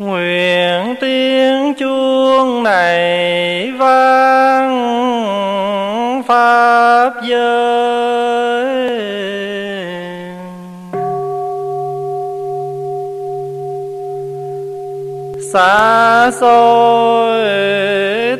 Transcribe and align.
Nguyện 0.00 0.94
tiếng 1.00 1.74
chuông 1.74 2.62
này 2.62 3.72
vang 3.78 4.72
Pháp 6.28 7.10
giới. 7.22 7.80
Xa 15.52 16.30
xôi 16.40 17.40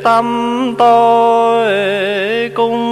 tâm 0.03 0.75
tôi 0.77 1.69
cung 2.55 2.90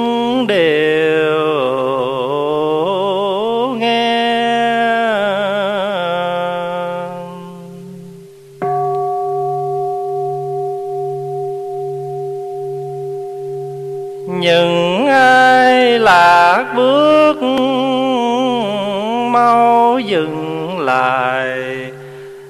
lại. 20.89 21.91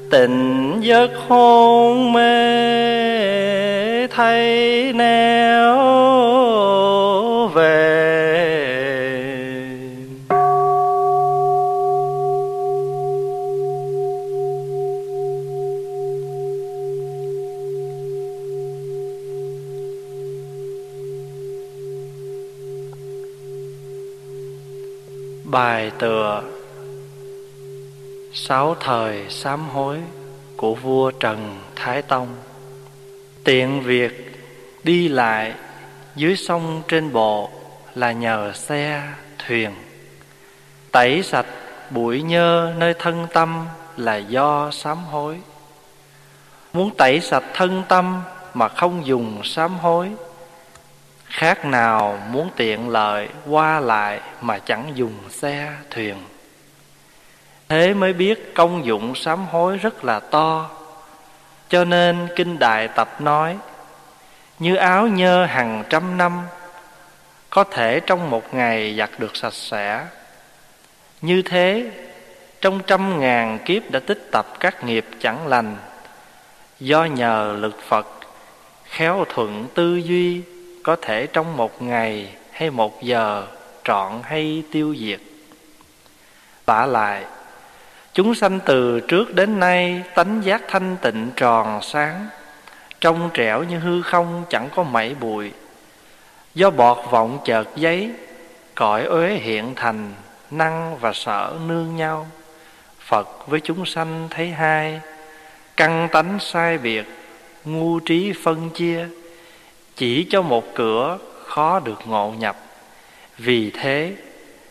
Tình 0.09 0.79
giấc 0.81 1.11
hôn 1.27 2.13
mê 2.13 4.07
thay 4.07 4.93
neo 4.93 5.77
về. 7.47 7.85
Bài 25.43 25.91
tựa 25.99 26.41
Sáu 28.49 28.75
thời 28.79 29.25
sám 29.29 29.69
hối 29.69 29.99
của 30.57 30.75
vua 30.75 31.11
Trần 31.11 31.59
Thái 31.75 32.01
Tông. 32.01 32.27
Tiện 33.43 33.81
việc 33.81 34.41
đi 34.83 35.07
lại 35.07 35.53
dưới 36.15 36.35
sông 36.35 36.81
trên 36.87 37.13
bộ 37.13 37.49
là 37.95 38.11
nhờ 38.11 38.51
xe, 38.55 39.03
thuyền. 39.47 39.71
Tẩy 40.91 41.23
sạch 41.23 41.45
bụi 41.89 42.21
nhơ 42.21 42.73
nơi 42.77 42.93
thân 42.99 43.27
tâm 43.33 43.65
là 43.97 44.15
do 44.15 44.69
sám 44.71 44.97
hối. 44.97 45.39
Muốn 46.73 46.95
tẩy 46.97 47.19
sạch 47.19 47.45
thân 47.53 47.83
tâm 47.89 48.21
mà 48.53 48.67
không 48.67 49.05
dùng 49.05 49.41
sám 49.43 49.77
hối 49.77 50.11
Khác 51.25 51.65
nào 51.65 52.19
muốn 52.31 52.49
tiện 52.55 52.89
lợi 52.89 53.29
qua 53.47 53.79
lại 53.79 54.21
mà 54.41 54.59
chẳng 54.59 54.91
dùng 54.95 55.13
xe 55.29 55.73
thuyền. 55.89 56.15
Thế 57.69 57.93
mới 57.93 58.13
biết 58.13 58.55
công 58.55 58.85
dụng 58.85 59.15
sám 59.15 59.45
hối 59.45 59.77
rất 59.77 60.03
là 60.03 60.19
to. 60.19 60.69
Cho 61.69 61.85
nên 61.85 62.27
Kinh 62.35 62.59
Đại 62.59 62.87
Tập 62.87 63.21
nói, 63.21 63.57
Như 64.59 64.75
áo 64.75 65.07
nhơ 65.07 65.45
hàng 65.45 65.83
trăm 65.89 66.17
năm, 66.17 66.41
Có 67.49 67.63
thể 67.63 67.99
trong 67.99 68.29
một 68.29 68.53
ngày 68.53 68.95
giặt 68.97 69.09
được 69.17 69.35
sạch 69.35 69.53
sẽ. 69.53 70.05
Như 71.21 71.41
thế, 71.41 71.91
trong 72.61 72.79
trăm 72.87 73.19
ngàn 73.19 73.59
kiếp 73.65 73.91
đã 73.91 73.99
tích 73.99 74.27
tập 74.31 74.45
các 74.59 74.83
nghiệp 74.83 75.05
chẳng 75.19 75.47
lành. 75.47 75.77
Do 76.79 77.05
nhờ 77.05 77.55
lực 77.59 77.81
Phật, 77.87 78.07
Khéo 78.85 79.25
thuận 79.29 79.67
tư 79.73 79.95
duy, 79.95 80.41
có 80.83 80.95
thể 81.01 81.27
trong 81.27 81.57
một 81.57 81.81
ngày 81.81 82.29
hay 82.51 82.69
một 82.69 83.03
giờ 83.03 83.47
trọn 83.83 84.11
hay 84.23 84.63
tiêu 84.71 84.95
diệt. 84.99 85.19
Vả 86.65 86.85
lại 86.85 87.25
chúng 88.19 88.35
sanh 88.35 88.59
từ 88.65 88.99
trước 88.99 89.35
đến 89.35 89.59
nay 89.59 90.03
tánh 90.15 90.41
giác 90.43 90.61
thanh 90.67 90.97
tịnh 91.01 91.31
tròn 91.35 91.81
sáng, 91.81 92.27
trong 93.01 93.29
trẻo 93.33 93.63
như 93.63 93.79
hư 93.79 94.01
không 94.01 94.43
chẳng 94.49 94.69
có 94.75 94.83
mảy 94.83 95.15
bụi. 95.19 95.51
Do 96.55 96.69
bọt 96.69 96.97
vọng 97.11 97.39
chợt 97.45 97.67
giấy, 97.75 98.11
cõi 98.75 99.03
uế 99.03 99.33
hiện 99.33 99.73
thành, 99.75 100.13
năng 100.51 100.97
và 100.97 101.13
sở 101.13 101.53
nương 101.67 101.95
nhau. 101.95 102.27
Phật 102.99 103.47
với 103.47 103.59
chúng 103.59 103.85
sanh 103.85 104.27
thấy 104.29 104.49
hai, 104.49 105.01
căn 105.77 106.07
tánh 106.11 106.37
sai 106.39 106.77
biệt, 106.77 107.05
ngu 107.65 107.99
trí 107.99 108.33
phân 108.43 108.69
chia. 108.69 109.07
Chỉ 109.95 110.27
cho 110.29 110.41
một 110.41 110.75
cửa, 110.75 111.17
khó 111.45 111.79
được 111.79 111.99
ngộ 112.05 112.33
nhập. 112.39 112.57
Vì 113.37 113.71
thế, 113.71 114.13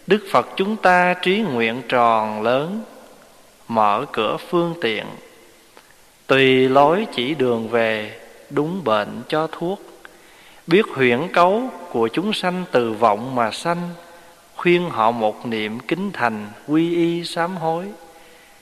đức 0.07 0.27
phật 0.33 0.49
chúng 0.57 0.77
ta 0.77 1.15
trí 1.23 1.37
nguyện 1.39 1.83
tròn 1.89 2.43
lớn 2.43 2.85
mở 3.69 4.05
cửa 4.13 4.37
phương 4.37 4.75
tiện. 4.81 5.07
Tùy 6.27 6.69
lối 6.69 7.07
chỉ 7.15 7.35
đường 7.35 7.69
về, 7.69 8.19
đúng 8.51 8.85
bệnh 8.85 9.23
cho 9.29 9.47
thuốc. 9.53 9.81
Biết 10.67 10.87
huyễn 10.95 11.29
cấu 11.33 11.63
của 11.91 12.09
chúng 12.09 12.33
sanh 12.33 12.65
từ 12.73 12.93
vọng 12.93 13.35
mà 13.35 13.51
sanh, 13.51 13.91
khuyên 14.57 14.91
họ 14.91 15.11
một 15.11 15.47
niệm 15.47 15.81
kính 15.81 16.11
thành 16.13 16.47
quy 16.67 16.95
y 16.95 17.25
sám 17.25 17.57
hối. 17.57 17.85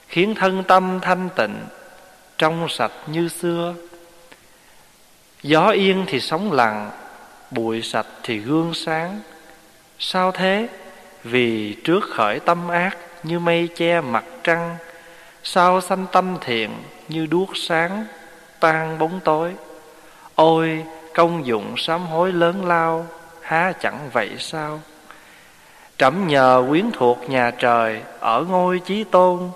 Khiến 0.08 0.34
thân 0.34 0.64
tâm 0.64 0.98
thanh 1.02 1.28
tịnh, 1.36 1.54
trong 2.38 2.68
sạch 2.68 2.92
như 3.06 3.28
xưa. 3.28 3.74
Gió 5.42 5.68
yên 5.68 6.04
thì 6.06 6.20
sóng 6.20 6.52
lặng, 6.52 6.90
Bụi 7.50 7.82
sạch 7.82 8.06
thì 8.22 8.38
gương 8.38 8.74
sáng. 8.74 9.20
Sao 9.98 10.32
thế? 10.32 10.68
Vì 11.24 11.76
trước 11.84 12.04
khởi 12.04 12.40
tâm 12.40 12.68
ác 12.68 12.96
Như 13.22 13.38
mây 13.38 13.68
che 13.76 14.00
mặt 14.00 14.24
trăng 14.44 14.76
Sao 15.48 15.80
sanh 15.80 16.06
tâm 16.12 16.36
thiện 16.40 16.70
Như 17.08 17.26
đuốc 17.26 17.56
sáng 17.56 18.04
Tan 18.60 18.98
bóng 18.98 19.20
tối 19.24 19.52
Ôi, 20.34 20.84
công 21.14 21.46
dụng 21.46 21.74
sám 21.76 22.06
hối 22.06 22.32
lớn 22.32 22.66
lao, 22.66 23.06
Há 23.40 23.72
chẳng 23.80 24.10
vậy 24.12 24.30
sao? 24.38 24.80
Trẫm 25.98 26.26
nhờ 26.28 26.64
quyến 26.68 26.90
thuộc 26.92 27.30
nhà 27.30 27.50
trời 27.50 28.00
Ở 28.20 28.44
ngôi 28.48 28.78
chí 28.78 29.04
tôn, 29.04 29.50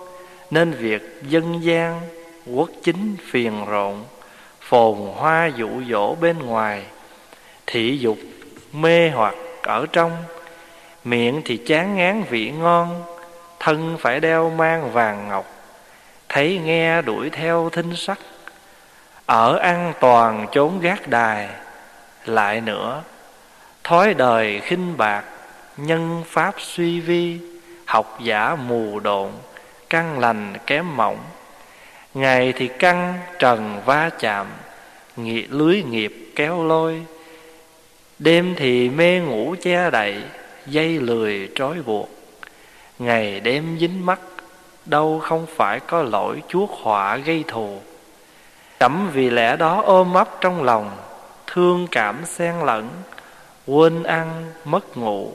Nên 0.51 0.71
việc 0.73 1.23
dân 1.29 1.65
gian, 1.65 2.01
Quốc 2.47 2.71
chính 2.83 3.17
phiền 3.31 3.65
rộn, 3.69 4.05
phồn 4.61 4.97
hoa 5.17 5.51
dụ 5.57 5.69
dỗ 5.91 6.15
bên 6.15 6.39
ngoài, 6.39 6.85
thị 7.67 7.99
dục 7.99 8.19
mê 8.73 9.11
hoặc 9.11 9.35
ở 9.63 9.87
trong 9.93 10.13
miệng 11.05 11.43
thì 11.45 11.57
chán 11.57 11.97
ngán 11.97 12.23
vị 12.31 12.51
ngon, 12.51 13.03
thân 13.59 13.97
phải 14.01 14.21
đeo 14.21 14.51
mang 14.51 14.93
vàng 14.93 15.29
ngọc 15.29 15.60
thấy 16.33 16.59
nghe 16.65 17.03
đuổi 17.03 17.31
theo 17.31 17.71
thinh 17.73 17.97
sắc, 17.97 18.19
ở 19.27 19.57
an 19.57 19.93
toàn 20.01 20.47
chốn 20.53 20.81
gác 20.81 21.09
đài, 21.09 21.49
lại 22.25 22.61
nữa, 22.61 23.03
thói 23.85 24.15
đời 24.15 24.61
khinh 24.61 24.97
bạc, 24.97 25.25
nhân 25.77 26.23
pháp 26.27 26.55
suy 26.59 27.01
vi, 27.01 27.39
học 27.85 28.19
giả 28.23 28.57
mù 28.69 29.01
độn, 29.01 29.31
căn 29.91 30.19
lành 30.19 30.55
kém 30.67 30.97
mỏng. 30.97 31.19
Ngày 32.15 32.53
thì 32.57 32.69
căng 32.69 33.19
trần 33.39 33.83
va 33.85 34.11
chạm 34.19 34.47
nghị 35.17 35.43
Lưới 35.43 35.83
nghiệp 35.83 36.33
kéo 36.37 36.65
lôi. 36.65 37.03
Đêm 38.19 38.55
thì 38.57 38.89
mê 38.89 39.21
ngủ 39.21 39.55
che 39.63 39.91
đậy, 39.91 40.23
Dây 40.67 40.89
lười 40.89 41.49
trói 41.55 41.83
buộc. 41.83 42.11
Ngày 42.99 43.41
đêm 43.41 43.79
dính 43.81 44.07
mắt 44.07 44.21
Đâu 44.87 45.21
không 45.23 45.47
phải 45.57 45.81
có 45.81 46.03
lỗi 46.03 46.43
chuốc 46.49 46.71
họa 46.71 47.17
gây 47.17 47.45
thù. 47.49 47.79
Cẩm 48.79 49.11
vì 49.13 49.31
lẽ 49.31 49.57
đó 49.57 49.83
ôm 49.85 50.15
ấp 50.15 50.29
trong 50.41 50.63
lòng, 50.63 50.91
Thương 51.47 51.87
cảm 51.91 52.25
xen 52.25 52.55
lẫn, 52.65 52.89
Quên 53.67 54.03
ăn, 54.03 54.45
mất 54.65 54.97
ngủ. 54.97 55.33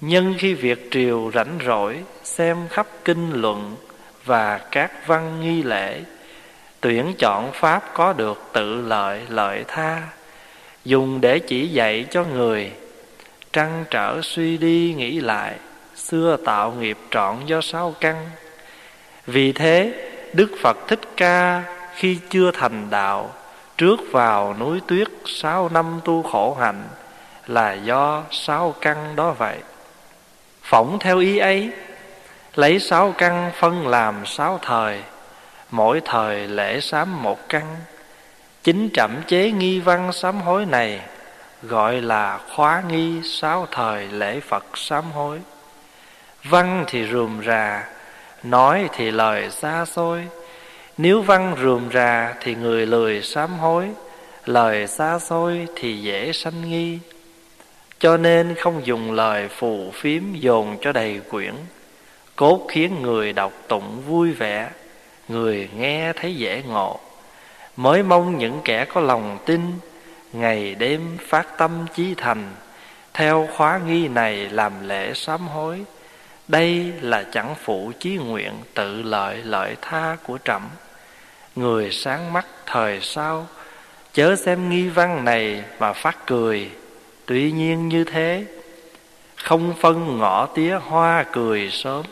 Nhân 0.00 0.34
khi 0.38 0.54
việc 0.54 0.88
triều 0.90 1.30
rảnh 1.34 1.58
rỗi, 1.66 1.96
Xem 2.22 2.68
khắp 2.68 2.86
kinh 3.04 3.32
luận 3.32 3.76
và 4.24 4.58
các 4.58 5.06
văn 5.06 5.40
nghi 5.40 5.62
lễ, 5.62 6.00
tuyển 6.80 7.14
chọn 7.18 7.52
pháp 7.52 7.82
có 7.94 8.12
được 8.12 8.42
tự 8.52 8.80
lợi 8.80 9.22
lợi 9.28 9.64
tha. 9.68 10.02
Dùng 10.84 11.20
để 11.20 11.38
chỉ 11.38 11.68
dạy 11.68 12.06
cho 12.10 12.24
người, 12.24 12.72
trăn 13.52 13.84
trở 13.90 14.20
suy 14.22 14.58
đi 14.58 14.94
nghĩ 14.96 15.20
lại, 15.20 15.54
xưa 15.96 16.36
tạo 16.44 16.72
nghiệp 16.72 16.98
trọn 17.10 17.46
do 17.46 17.60
sáu 17.60 17.94
căn 18.00 18.30
vì 19.26 19.52
thế, 19.52 19.92
đức 20.32 20.50
phật 20.62 20.76
thích 20.88 21.00
ca 21.16 21.62
khi 21.94 22.18
chưa 22.30 22.50
thành 22.50 22.90
đạo, 22.90 23.30
trước 23.78 23.96
vào 24.12 24.54
núi 24.60 24.80
tuyết 24.86 25.08
sáu 25.26 25.68
năm 25.68 26.00
tu 26.04 26.22
khổ 26.22 26.56
hạnh 26.60 26.82
là 27.46 27.72
do 27.72 28.22
sáu 28.30 28.74
căn 28.80 29.16
đó 29.16 29.34
vậy. 29.38 29.58
Phỏng 30.62 30.98
theo 30.98 31.18
ý 31.18 31.38
ấy, 31.38 31.70
lấy 32.54 32.78
sáu 32.78 33.14
căn 33.18 33.50
phân 33.54 33.86
làm 33.88 34.26
sáu 34.26 34.58
thời, 34.62 35.02
Mỗi 35.70 36.00
thời 36.04 36.48
lễ 36.48 36.80
sám 36.80 37.22
một 37.22 37.48
căn. 37.48 37.76
Chính 38.62 38.88
trẩm 38.94 39.10
chế 39.26 39.50
nghi 39.50 39.80
văn 39.80 40.12
sám 40.12 40.40
hối 40.40 40.66
này, 40.66 41.00
Gọi 41.62 42.00
là 42.00 42.38
khóa 42.54 42.82
nghi 42.88 43.20
sáu 43.24 43.66
thời 43.70 44.08
lễ 44.08 44.40
Phật 44.40 44.64
sám 44.74 45.04
hối. 45.12 45.38
Văn 46.44 46.84
thì 46.88 47.06
rườm 47.12 47.42
rà 47.46 47.84
Nói 48.42 48.88
thì 48.92 49.10
lời 49.10 49.50
xa 49.50 49.84
xôi. 49.84 50.28
Nếu 50.98 51.22
văn 51.22 51.56
rườm 51.62 51.90
rà 51.92 52.34
thì 52.40 52.54
người 52.54 52.86
lười 52.86 53.22
sám 53.22 53.58
hối. 53.58 53.90
Lời 54.46 54.86
xa 54.86 55.18
xôi 55.18 55.66
thì 55.76 56.02
dễ 56.02 56.32
sanh 56.32 56.70
nghi. 56.70 56.98
Cho 57.98 58.16
nên 58.16 58.54
không 58.54 58.86
dùng 58.86 59.12
lời 59.12 59.48
phù 59.48 59.90
phiếm 59.94 60.22
dồn 60.34 60.76
cho 60.80 60.92
đầy 60.92 61.20
quyển. 61.30 61.54
Cốt 62.36 62.66
khiến 62.68 63.02
người 63.02 63.32
đọc 63.32 63.52
tụng 63.68 64.02
vui 64.06 64.32
vẻ, 64.32 64.70
Người 65.28 65.68
nghe 65.76 66.12
thấy 66.12 66.36
dễ 66.36 66.62
ngộ. 66.68 67.00
Mới 67.76 68.02
mong 68.02 68.38
những 68.38 68.60
kẻ 68.64 68.84
có 68.84 69.00
lòng 69.00 69.38
tin, 69.46 69.60
Ngày 70.32 70.74
đêm 70.74 71.16
phát 71.28 71.58
tâm 71.58 71.86
chí 71.94 72.14
thành. 72.16 72.52
Theo 73.14 73.48
khóa 73.56 73.80
nghi 73.86 74.08
này 74.08 74.36
làm 74.36 74.72
lễ 74.88 75.12
sám 75.14 75.48
hối. 75.48 75.84
Đây 76.50 76.92
là 77.00 77.22
chẳng 77.32 77.54
phụ 77.64 77.92
chí 78.00 78.16
nguyện 78.16 78.52
tự 78.74 79.02
lợi 79.02 79.36
lợi 79.36 79.76
tha 79.80 80.16
của 80.22 80.38
trẫm. 80.44 80.62
Người 81.56 81.90
sáng 81.90 82.32
mắt 82.32 82.46
thời 82.66 83.00
sau, 83.00 83.46
Chớ 84.12 84.36
xem 84.36 84.70
nghi 84.70 84.88
văn 84.88 85.24
này 85.24 85.64
mà 85.78 85.92
phát 85.92 86.26
cười. 86.26 86.70
Tuy 87.26 87.52
nhiên 87.52 87.88
như 87.88 88.04
thế, 88.04 88.44
Không 89.36 89.74
phân 89.80 90.18
ngõ 90.18 90.46
tía 90.46 90.74
hoa 90.74 91.24
cười 91.32 91.70
sớm, 91.70 92.06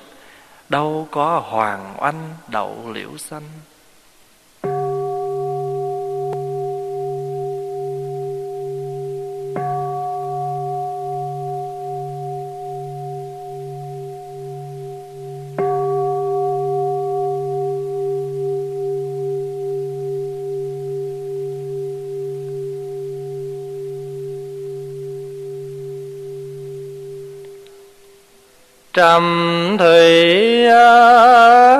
Đâu 0.68 1.08
có 1.10 1.38
hoàng 1.38 1.94
oanh 1.98 2.34
đậu 2.48 2.92
liễu 2.92 3.18
xanh. 3.18 3.42
Trầm 28.98 29.76
thủy 29.78 30.64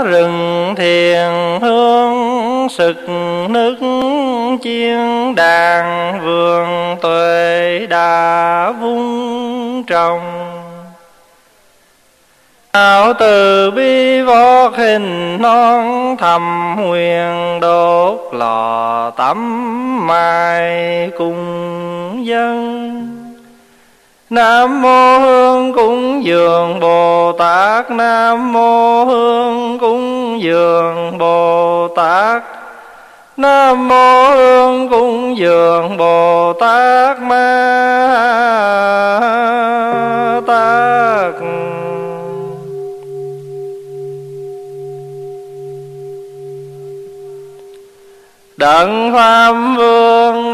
rừng 0.05 0.75
thiền 0.77 1.61
hương, 1.61 2.69
Sực 2.69 3.09
nước 3.49 3.77
chiên 4.63 5.35
đàn 5.35 6.21
vườn 6.25 6.97
tuệ 7.03 7.87
đã 7.91 8.73
vung 8.81 9.85
trồng. 9.87 10.21
Ảo 12.73 13.13
từ 13.19 13.71
bi 13.71 14.23
vót 14.23 14.73
hình 14.77 15.43
non 15.43 16.17
thầm 16.17 16.77
huyền 16.77 17.61
đốt 17.61 18.19
lò 18.33 19.11
tắm 19.11 20.07
mai 20.07 21.11
cùng 21.19 22.27
dân. 22.27 23.18
Nam 24.31 24.83
mô 24.83 25.19
hương 25.19 25.73
cúng 25.73 26.25
dường 26.25 26.81
Bồ 26.81 27.33
Tát. 27.33 27.91
Nam 27.91 28.53
mô 28.53 29.05
hương 29.05 29.79
cúng 29.79 30.39
dường 30.43 31.19
Bồ 31.19 31.89
Tát. 31.97 32.43
Nam 33.37 33.89
mô 33.89 34.31
hương 34.31 34.89
cúng 34.89 35.39
dường 35.39 35.97
Bồ 35.97 36.53
Tát 36.61 37.21
Ma 37.21 37.41
Tát. 40.47 41.35
Đặng 48.57 49.13
Pháp 49.15 49.53
Vương 49.77 50.53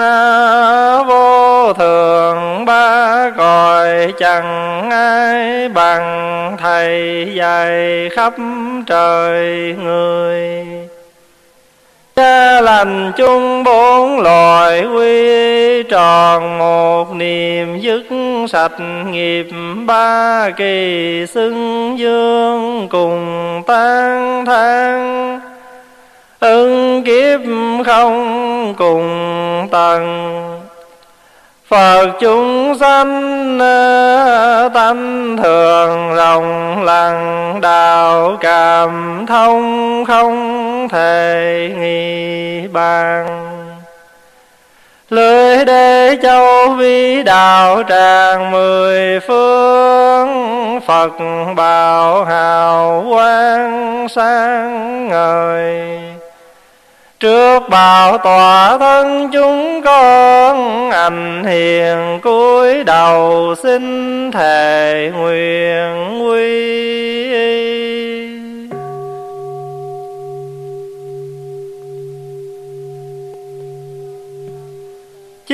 vô 1.07 1.24
thường 1.73 2.65
ba 2.65 3.31
cõi 3.37 4.13
chẳng 4.19 4.91
ai 4.91 5.69
bằng 5.69 6.57
thầy 6.61 7.29
dạy 7.35 8.09
khắp 8.13 8.35
trời 8.87 9.75
người. 9.83 10.67
Cha 12.17 12.61
lành 12.61 13.13
chung 13.17 13.65
bốn 13.65 14.21
loài 14.21 14.85
quy 14.85 15.83
tròn, 15.83 16.59
một 16.59 17.15
niềm 17.15 17.81
dứt 17.81 18.05
sạch 18.49 18.81
nghiệp, 19.11 19.47
ba 19.87 20.51
kỳ 20.51 21.27
xưng 21.27 21.99
dương 21.99 22.89
cùng 22.91 23.63
tan 23.67 24.45
thang 24.47 25.41
ưng 26.41 27.03
kiếp 27.05 27.41
không 27.87 28.75
cùng 28.79 29.69
tầng 29.71 30.64
Phật 31.69 32.07
chúng 32.21 32.75
sanh 32.81 33.59
ờ, 33.59 34.69
tánh 34.75 35.37
thường 35.43 36.15
rộng 36.15 36.83
lặng, 36.85 37.59
đạo 37.61 38.37
cảm 38.41 39.25
thông 39.29 40.05
không 40.05 40.89
thể 40.89 41.71
nghi 41.79 42.69
bàn. 42.69 43.27
Lưới 45.11 45.65
đế 45.65 46.17
châu 46.23 46.69
vi 46.79 47.23
đạo 47.23 47.83
tràng 47.89 48.51
mười 48.51 49.21
phương, 49.21 50.81
Phật 50.87 51.13
bảo 51.57 52.25
hào 52.25 53.05
quang 53.09 54.07
sáng 54.09 55.09
ngời. 55.09 56.15
Trước 57.25 57.69
bảo 57.69 58.19
tòa 58.19 58.79
thân 58.79 59.31
chúng 59.33 59.83
con 59.85 60.91
Anh 60.91 61.45
hiền 61.45 62.21
cúi 62.23 62.85
đầu 62.85 63.55
xin 63.63 64.31
thề 64.33 65.11
nguyện 65.15 66.23
quy 66.23 66.55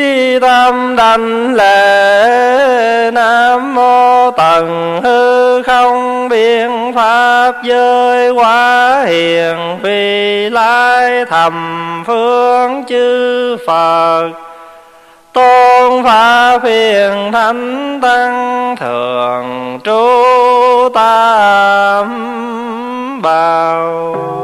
chi 0.00 0.38
tâm 0.38 0.96
đảnh 0.96 1.54
lễ 1.54 3.10
nam 3.12 3.74
mô 3.74 4.30
tần 4.30 5.00
hư 5.04 5.62
không 5.62 6.28
biện 6.28 6.92
pháp 6.94 7.52
giới 7.64 8.30
quá 8.30 9.02
hiền 9.06 9.78
phi 9.82 10.50
lai 10.50 11.24
thầm 11.24 12.04
phương 12.06 12.84
chư 12.88 13.56
phật. 13.66 14.30
Tôn 15.32 16.04
pháp 16.04 16.64
hiền 16.64 17.32
thánh 17.32 17.98
tăng 18.02 18.76
thường 18.76 19.78
trú 19.84 20.08
tam 20.94 22.10
bảo. 23.22 24.39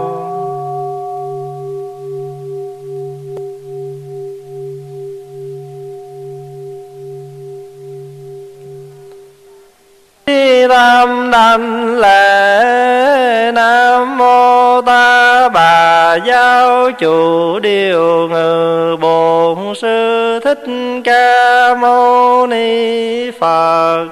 Tam 10.68 11.30
đảnh 11.30 11.96
lễ 11.96 13.50
nam 13.54 14.18
mô 14.18 14.80
ta 14.82 15.48
bà 15.48 16.14
giáo 16.14 16.90
chủ 16.90 17.58
điều 17.58 18.28
ngự 18.28 18.96
bổn 19.00 19.74
sư 19.74 20.40
thích 20.44 20.64
ca 21.04 21.74
mâu 21.74 22.46
ni 22.46 23.30
phật. 23.30 24.06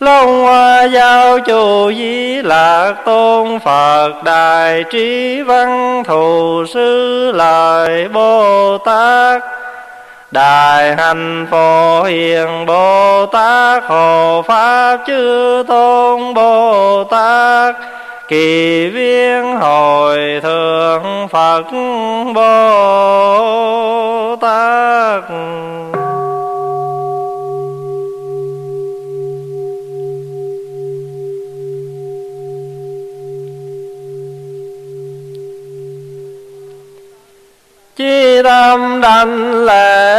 Long 0.00 0.42
Hoa 0.42 0.84
Giáo 0.84 1.40
Chủ 1.40 1.92
Di 1.92 2.42
Lạc 2.42 2.94
Tôn 3.04 3.58
Phật, 3.58 4.12
Đại 4.24 4.84
Trí 4.90 5.42
Văn 5.42 6.02
Thù 6.06 6.64
Sư 6.74 7.32
Lợi 7.34 8.08
Bồ 8.08 8.78
Tát. 8.78 9.42
Đại 10.30 10.96
hành 10.96 11.46
phổ 11.50 12.02
hiền, 12.02 12.66
Bồ 12.66 13.26
Tát, 13.26 13.84
Hộ 13.84 14.42
Pháp, 14.48 14.98
chư 15.06 15.62
Tôn, 15.68 16.34
Bồ 16.34 17.04
Tát. 17.04 17.74
Kỳ 18.28 18.88
viên 18.88 19.56
hồi 19.56 20.40
thượng 20.42 21.28
Phật, 21.30 21.64
Bồ 22.34 24.36
Tát. 24.40 25.22
Chi 38.00 38.42
tâm 38.42 39.00
đảnh 39.00 39.64
lễ 39.64 40.16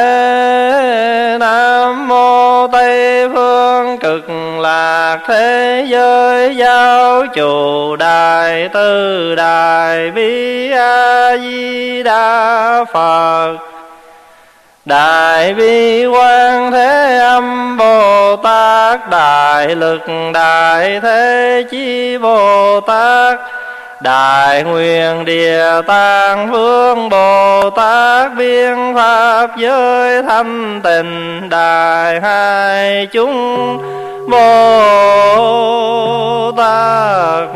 nam 1.40 2.08
mô 2.08 2.68
tây 2.68 3.30
phương 3.34 3.98
cực 3.98 4.30
lạc 4.60 5.18
thế 5.28 5.86
giới 5.88 6.56
giáo 6.56 7.26
chủ 7.34 7.96
đại 7.96 8.70
từ 8.74 9.36
đại 9.36 10.12
bi 10.12 10.72
a 10.72 11.38
di 11.38 12.04
đà 12.04 12.86
phật. 12.94 13.58
Đại 14.86 15.54
bi 15.54 16.06
quan 16.06 16.72
thế 16.72 17.18
âm 17.18 17.78
Bồ 17.78 18.36
Tát 18.36 19.10
Đại 19.10 19.76
lực 19.76 20.02
đại 20.34 21.00
thế 21.04 21.64
chi 21.72 22.18
Bồ 22.18 22.80
Tát 22.80 23.40
Đại 24.04 24.64
nguyện 24.64 25.26
địa 25.26 25.82
tạng 25.88 26.52
vương 26.52 27.10
Bồ 27.10 27.70
Tát 27.70 28.32
biên 28.38 28.76
pháp 28.96 29.58
giới 29.58 30.24
thanh 30.24 30.82
tịnh 30.84 31.50
đại 31.50 32.22
hai 32.22 33.08
chúng 33.12 33.78
Bồ 34.30 34.42
Tát. 36.58 37.50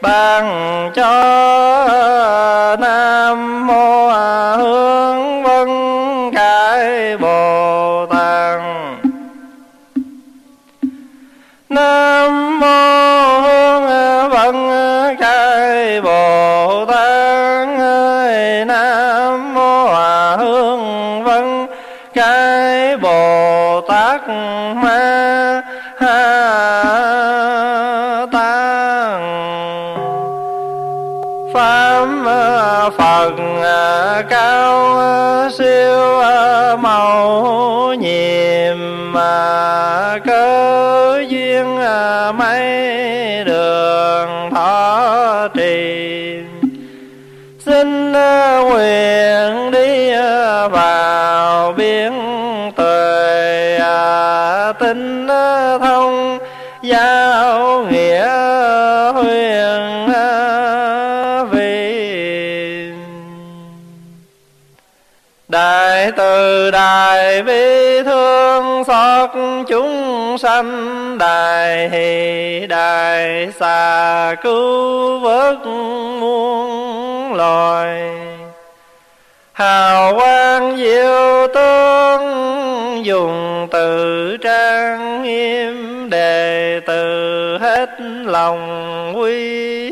Ban 0.00 0.92
cho 0.94 1.29
nguyện 48.80 49.70
đi 49.70 50.10
ờ, 50.10 50.68
vào 50.68 51.72
biển 51.72 52.12
tuệ 52.76 53.78
à, 53.80 54.72
tinh 54.72 55.26
ờ, 55.26 55.78
thông, 55.78 56.38
giao 56.82 57.84
nghĩa, 57.84 58.28
huyền 59.12 60.12
ờ, 60.14 61.44
vị. 61.50 62.92
Đại 65.48 66.12
từ 66.16 66.70
đại 66.70 67.42
bi 67.42 68.02
thương 68.04 68.84
xót 68.86 69.30
chúng 69.68 70.36
sanh, 70.38 71.18
đại 71.18 71.88
hỷ 71.88 72.66
đại 72.66 73.52
xà 73.60 74.34
cứu 74.42 75.18
vớt 75.18 75.66
muôn 76.20 77.34
loài 77.34 78.19
hào 79.60 80.14
quang 80.14 80.76
diệu 80.76 81.46
tướng 81.54 82.24
dùng 83.04 83.68
từ 83.70 84.36
trang 84.36 85.22
nghiêm 85.22 86.10
đề 86.10 86.80
từ 86.86 87.58
hết 87.58 87.90
lòng 88.24 89.12
quy 89.20 89.90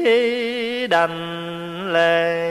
đành 0.86 1.92
lệ 1.92 2.48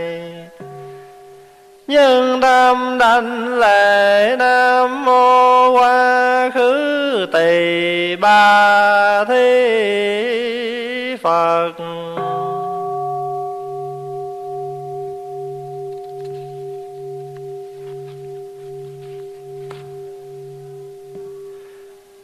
nhưng 1.87 2.41
tâm 2.41 2.97
đảnh 2.99 3.59
lệ 3.59 4.35
nam 4.39 5.05
mô 5.05 5.69
quá 5.71 6.49
khứ 6.53 7.27
tỳ 7.33 8.15
ba 8.15 9.23
thi 9.23 9.57
phật. 11.21 11.71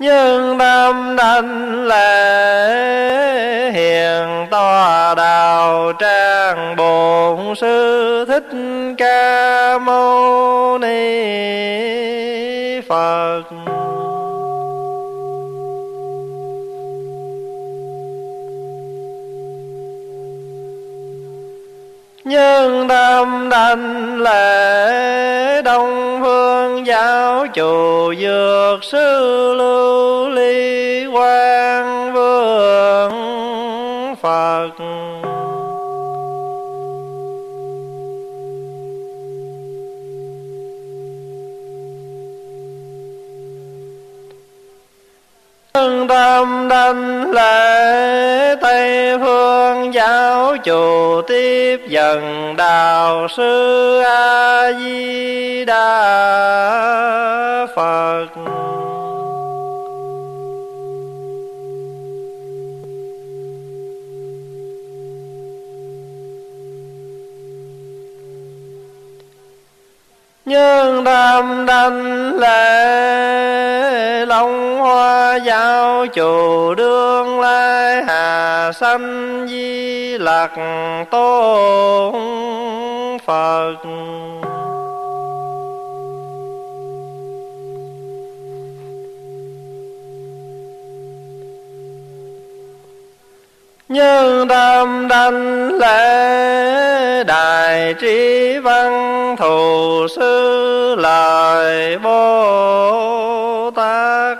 Nhưng 0.03 0.57
tâm 0.57 1.15
đảnh 1.15 1.83
lễ 1.88 2.01
hiền 3.72 4.48
tòa 4.51 5.15
đạo 5.15 5.93
trang 6.00 6.75
bổn 6.75 7.55
sư 7.55 8.25
thích 8.27 8.57
ca 8.98 9.77
mâu 9.77 10.77
ni 10.77 10.91
phật. 12.89 13.41
nhân 22.25 22.88
tâm 22.88 23.50
đành 23.50 24.18
lễ 24.20 25.62
đông 25.62 26.20
phương 26.22 26.86
giáo 26.86 27.48
chủ 27.48 28.13
dược 28.20 28.84
sư 28.84 29.53
lưu 29.58 30.30
ly 30.30 31.06
quang 31.12 32.13
vương 32.13 33.13
phật. 34.22 34.70
Nhân 45.74 46.08
tâm 46.08 46.68
đành 46.70 47.32
lễ 47.32 48.56
tây 48.62 49.18
phương 49.20 49.33
chủ 50.63 51.22
tiếp 51.27 51.82
dần 51.88 52.53
đạo 52.55 53.27
sư 53.27 54.00
a 54.05 54.72
di 54.79 55.65
đà 55.65 55.93
phật. 57.75 58.62
Nhưng 70.46 71.06
tâm 71.06 71.66
đảnh 71.66 72.34
lệ 72.40 74.26
long 74.26 74.78
hoa 74.78 75.36
giáo 75.36 76.08
chủ 76.08 76.74
đương 76.74 77.40
lai, 77.40 78.04
hà 78.04 78.72
sanh 78.72 79.46
di 79.50 80.18
lạc 80.18 80.52
tôn 81.12 82.14
phật. 83.26 83.76
Như 93.94 94.46
tâm 94.50 95.08
đanh 95.08 95.72
lễ 95.80 97.24
đại 97.24 97.94
trí 98.02 98.58
văn 98.58 99.36
thù 99.40 100.08
sư 100.16 100.96
lời 100.98 101.98
bồ 101.98 103.72
tát. 103.76 104.38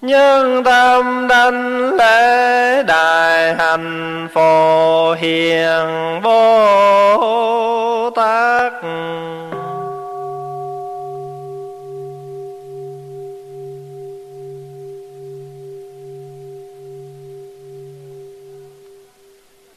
Nhân 0.00 0.64
tâm 0.64 1.28
đảnh 1.28 1.94
lễ 1.94 2.82
đại 2.82 3.54
hành 3.54 4.28
phổ 4.34 5.12
hiền 5.12 6.20
bồ 6.22 8.10
tát. 8.16 8.72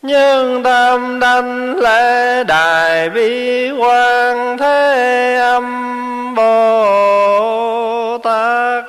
Nhân 0.06 0.64
tâm 0.64 1.20
đảnh 1.20 1.76
lễ 1.80 2.44
đại 2.44 3.10
bi 3.10 3.72
quan 3.72 4.58
thế 4.58 5.36
âm 5.42 6.36
bồ 6.36 8.18
tát 8.24 8.86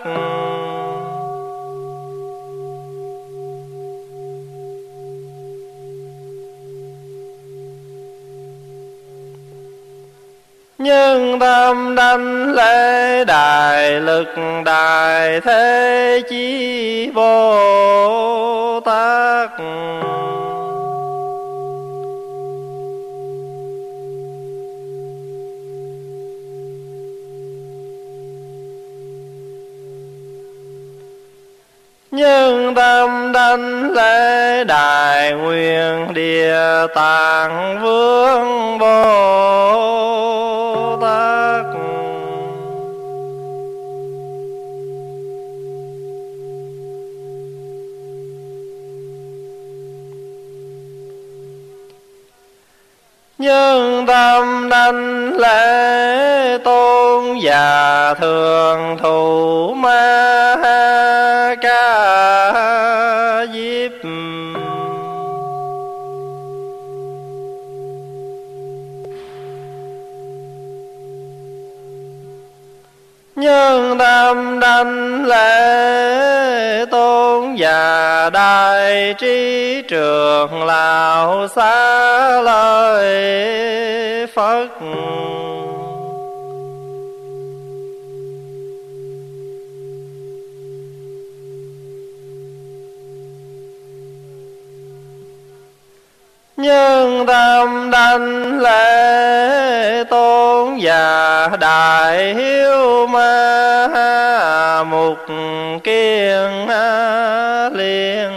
nhân 10.78 11.38
tâm 11.40 11.94
đảnh 11.94 12.52
lễ 12.52 13.24
đại 13.24 13.90
lực 13.90 14.28
đại 14.64 15.40
thế 15.40 16.22
chí 16.28 17.10
bồ 17.14 18.80
tát 18.84 19.50
Nhưng 32.16 32.74
tâm 32.74 33.32
đảnh 33.32 33.90
lễ 33.90 34.64
đại 34.64 35.32
nguyện 35.32 36.14
địa 36.14 36.86
tạng 36.94 37.80
vương 37.82 38.78
bồ 38.78 38.96
tát. 41.02 41.64
Nhưng 53.38 54.06
tâm 54.06 54.68
đảnh 54.68 55.32
lễ 55.38 56.58
tôn 56.64 57.38
giả 57.38 58.14
thường 58.20 58.96
thù 59.02 59.74
ma 59.74 60.56
ha 60.62 61.15
diếp 63.52 64.04
nhân 73.36 73.98
tâm 73.98 74.60
đảnh 74.60 75.24
lễ 75.26 76.84
tôn 76.90 77.54
giả 77.54 78.30
đại 78.32 79.14
trí 79.18 79.82
trường 79.88 80.64
lão 80.64 81.48
xá 81.56 82.42
lời 82.42 83.06
phật 84.34 84.68
nhân 96.56 97.26
tâm 97.26 97.90
đảnh 97.90 98.60
lễ 98.60 100.04
tôn 100.10 100.78
và 100.82 101.50
đại 101.60 102.34
hiếu 102.34 103.06
ma 103.06 104.84
mục 104.84 105.18
kiên 105.84 106.66
liên. 107.72 108.32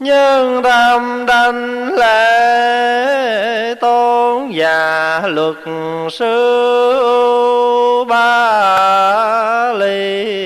Nhân 0.00 0.62
tâm 0.62 1.26
đảnh 1.26 1.88
lễ 1.92 3.74
tôn 3.80 4.05
và 4.54 5.22
luật 5.26 5.56
sư 6.12 6.34
ba 8.08 9.72
ly 9.72 10.36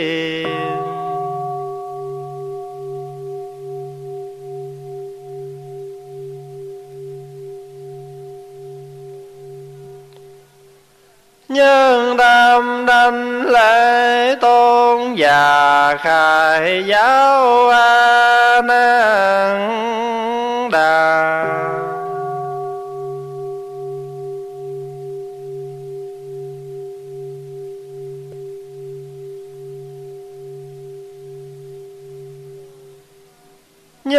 nhân 11.48 12.16
tâm 12.18 12.86
đanh 12.86 13.42
lễ 13.46 14.34
tôn 14.40 15.14
và 15.18 15.96
khai 16.00 16.84
giáo 16.86 17.68
a 17.68 18.62
nan 18.64 19.70
đà. 20.72 21.79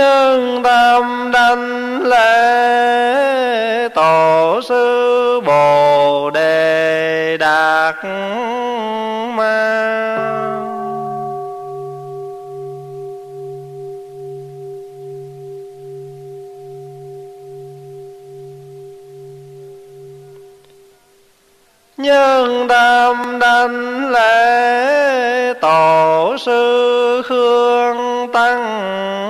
Nhân 0.02 0.64
tâm 0.64 1.32
đảnh 1.34 2.02
lễ, 2.04 3.88
tổ 3.96 4.62
sư 4.64 5.42
bồ 5.46 6.30
đề 6.34 7.38
đạt 7.40 7.96
ma. 9.36 10.18
Nhân 21.98 22.68
tâm 22.70 23.40
đảnh 23.40 24.10
lễ, 24.12 25.54
tổ 25.62 26.36
sư 26.46 27.22
khương 27.26 28.32
tăng 28.34 29.21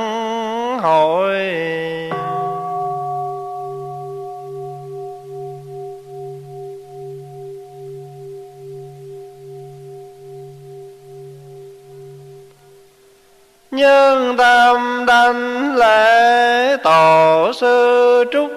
nhân 13.81 14.37
tâm 14.37 15.05
đảnh 15.05 15.75
lễ 15.75 16.77
tổ 16.83 17.51
sư 17.53 18.23
trúc 18.31 18.51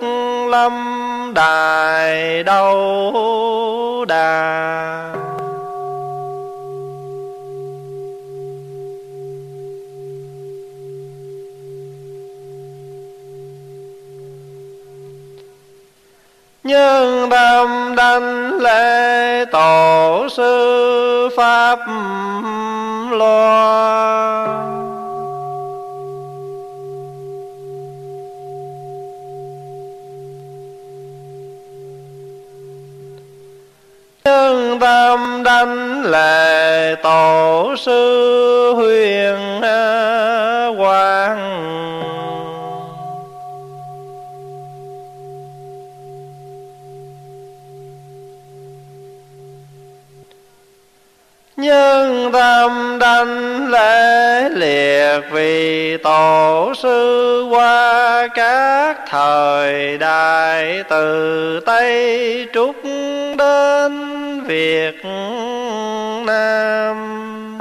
lâm 0.51 0.73
đài 1.35 2.43
đâu 2.43 4.05
đà. 4.09 5.15
Nhân 16.65 17.31
tâm 17.31 17.95
đảnh 17.97 18.53
lễ 18.61 19.45
tổ 19.53 20.27
sư 20.31 21.29
pháp 21.37 21.79
loa. 23.11 24.74
Nhân 34.29 34.79
tâm 34.81 35.43
đảnh 35.43 36.03
lệ 36.03 36.95
tổ 37.03 37.75
sư 37.79 38.73
huyền 38.77 39.61
quang. 40.79 42.34
Nhân 51.65 52.33
tâm 52.33 52.99
đảnh 53.01 53.67
lễ 53.69 54.49
liệt 54.49 55.21
vì 55.33 55.97
tổ 55.97 56.73
sư 56.77 57.47
qua 57.51 58.29
các 58.35 58.97
thời 59.09 59.99
đại 59.99 60.83
từ 60.89 61.61
tây 61.67 62.49
trúc 62.55 62.77
đến 63.39 63.93
việt 64.47 65.05
nam. 66.27 67.54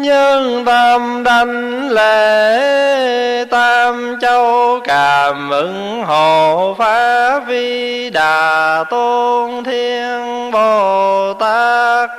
Nhân 0.00 0.64
tâm 0.64 1.22
đảnh 1.24 1.88
lễ 1.90 3.44
tam 3.50 4.18
châu 4.20 4.80
cảm 4.84 5.50
ứng 5.50 6.04
hộ 6.04 6.74
pháp 6.78 7.40
vi 7.46 8.10
đà 8.10 8.84
tôn 8.90 9.64
thiên 9.64 10.50
bồ 10.50 11.34
tát. 11.34 12.10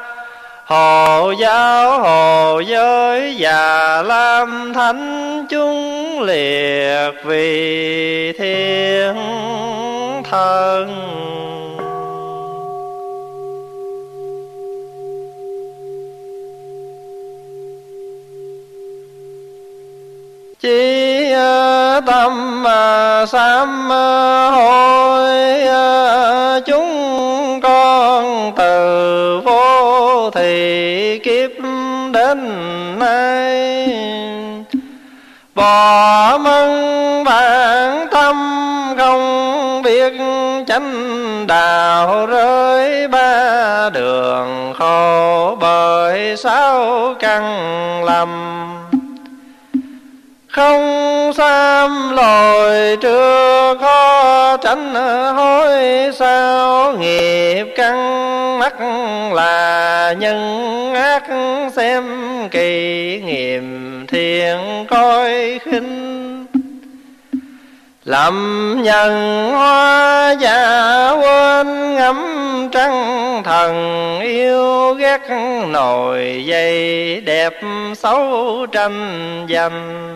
Hộ 0.65 1.33
giáo, 1.39 1.99
hộ 1.99 2.59
giới 2.59 3.35
và 3.39 4.01
lam 4.01 4.73
thánh 4.73 5.45
chúng 5.49 6.21
liệt 6.21 7.11
vì 7.25 8.33
thiên 8.39 9.15
thần. 10.31 10.87
Chi 20.61 21.33
tâm 22.05 22.63
sám 23.27 23.89
hối 24.51 25.31
chúng 26.65 27.59
con 27.63 28.51
từ 28.55 29.41
vô 29.45 30.29
thị 30.29 31.19
kiếp 31.23 31.51
đến 32.13 32.39
nay. 32.99 33.87
Bỏ 35.55 36.37
mân 36.37 36.69
bản 37.23 38.07
tâm 38.11 38.35
không 38.97 39.81
biết 39.81 40.13
chánh 40.67 41.47
đạo 41.47 42.25
rơi 42.25 43.07
ba 43.07 43.89
đường 43.89 44.73
khổ 44.77 45.57
bởi 45.59 46.37
sao 46.37 47.15
căn 47.19 48.03
lầm 48.03 48.60
không 50.51 51.31
sam 51.33 52.15
lồi 52.15 52.97
chưa 53.01 53.75
khó 53.81 54.57
tránh 54.57 54.95
hối 55.35 56.11
sao? 56.13 56.93
Nghiệp 56.93 57.65
căn 57.75 58.59
mắt 58.59 58.73
là 59.33 60.13
nhân 60.19 60.93
ác, 60.93 61.23
xem 61.75 62.03
kỳ 62.51 63.21
nghiệm 63.25 64.05
thiện 64.07 64.85
coi 64.89 65.59
khinh. 65.63 66.45
Lầm 68.05 68.77
nhân 68.83 69.49
hoa 69.51 70.35
già 70.39 71.11
quên 71.11 71.95
ngắm 71.95 72.17
trăng 72.71 73.41
thần, 73.45 74.19
yêu 74.19 74.93
ghét 74.93 75.21
nồi 75.67 76.43
dây 76.45 77.21
đẹp 77.21 77.53
xấu 77.95 78.65
tranh 78.71 79.47
giành 79.49 80.07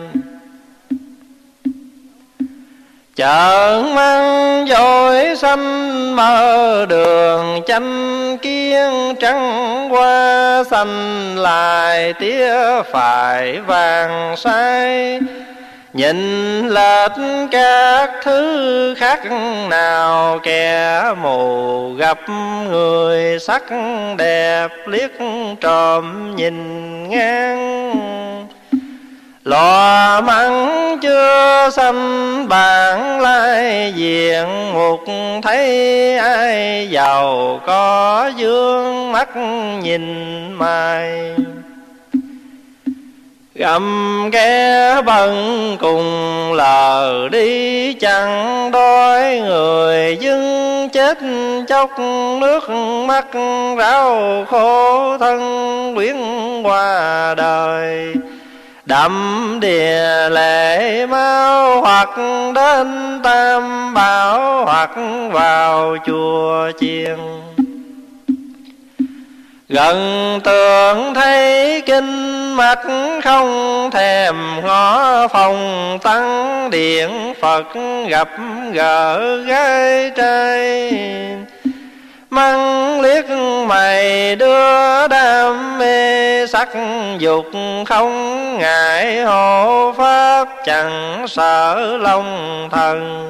chợ 3.16 3.82
mang 3.94 4.66
dội 4.68 5.36
xanh 5.36 6.16
mơ 6.16 6.86
đường 6.88 7.60
chanh 7.66 8.38
kiên 8.42 9.14
trắng 9.20 9.88
qua 9.90 10.62
xanh 10.70 11.36
lại 11.38 12.12
tía 12.12 12.54
phải 12.92 13.60
vàng 13.60 14.34
sai. 14.36 15.20
Nhìn 15.92 16.68
lệch 16.68 17.48
các 17.50 18.10
thứ 18.24 18.94
khác 18.98 19.20
nào, 19.68 20.38
kẻ 20.42 21.02
mù 21.22 21.92
gặp 21.92 22.18
người 22.68 23.38
sắc 23.38 23.62
đẹp, 24.18 24.68
liếc 24.86 25.10
trộm 25.60 26.36
nhìn 26.36 27.08
ngang 27.08 28.46
lò 29.46 30.20
mắng 30.20 30.98
chưa 31.02 31.70
xanh 31.72 32.48
bản 32.48 33.20
lai 33.20 33.92
diện 33.96 34.72
một 34.72 35.04
thấy 35.42 36.18
ai 36.18 36.88
giàu 36.90 37.60
có 37.66 38.30
dương 38.36 39.12
mắt 39.12 39.36
nhìn 39.82 40.52
mai 40.52 41.34
gầm 43.54 44.30
ghé 44.30 45.02
bần 45.06 45.76
cùng 45.80 46.52
lờ 46.52 47.28
đi, 47.32 47.92
chẳng 47.94 48.70
đói 48.70 49.40
người 49.40 50.16
dưng 50.20 50.88
chết 50.92 51.18
chốc 51.68 51.90
nước 52.40 52.70
mắt 53.06 53.26
rau 53.78 54.44
khổ 54.48 55.18
thân 55.18 55.94
quyến 55.94 56.16
qua 56.62 57.34
đời 57.36 58.14
đậm 58.86 59.58
địa 59.60 60.28
lệ 60.30 61.06
mau 61.06 61.80
hoặc 61.80 62.10
đến 62.54 63.20
tam 63.22 63.94
bảo 63.94 64.64
hoặc 64.64 64.90
vào 65.32 65.96
chùa 66.06 66.70
chiền. 66.80 67.16
Gần 69.68 70.40
tường 70.44 71.14
thấy 71.14 71.82
kinh 71.86 72.54
mạch 72.56 72.82
không 73.24 73.90
thèm 73.90 74.36
ngó 74.64 75.28
phòng 75.28 75.98
tăng 76.02 76.70
điện 76.70 77.34
phật 77.40 77.66
gặp 78.08 78.28
gỡ 78.72 79.36
gái 79.36 80.10
trai 80.16 80.92
măng 82.30 83.00
liếc 83.00 83.24
mày 83.66 84.36
đưa 84.36 85.08
đam 85.08 85.78
mê 85.78 86.46
sắc 86.46 86.68
dục 87.18 87.46
không 87.86 88.12
ngại 88.58 89.22
hộ 89.22 89.92
pháp, 89.96 90.48
chẳng 90.64 91.24
sợ 91.28 91.96
lòng 92.00 92.68
thần. 92.72 93.22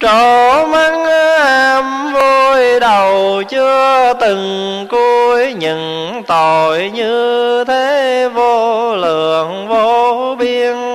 Trổ 0.00 0.66
măng 0.66 1.04
am 1.40 2.12
vui 2.12 2.80
đầu 2.80 3.42
chưa 3.48 4.12
từng 4.20 4.86
cuối, 4.90 5.52
những 5.52 6.22
tội 6.26 6.90
như 6.94 7.64
thế 7.64 8.28
vô 8.34 8.96
lượng 8.96 9.68
vô 9.68 10.36
biên 10.38 10.89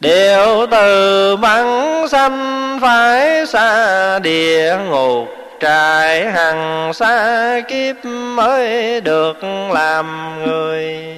đều 0.00 0.66
từ 0.70 1.36
mắng 1.36 2.06
sanh 2.08 2.78
phải 2.80 3.46
xa 3.46 4.18
địa 4.18 4.76
ngục, 4.90 5.28
trải 5.60 6.30
hằng 6.30 6.92
xa 6.94 7.60
kiếp 7.68 7.96
mới 8.04 9.00
được 9.00 9.36
làm 9.72 10.34
người. 10.44 11.16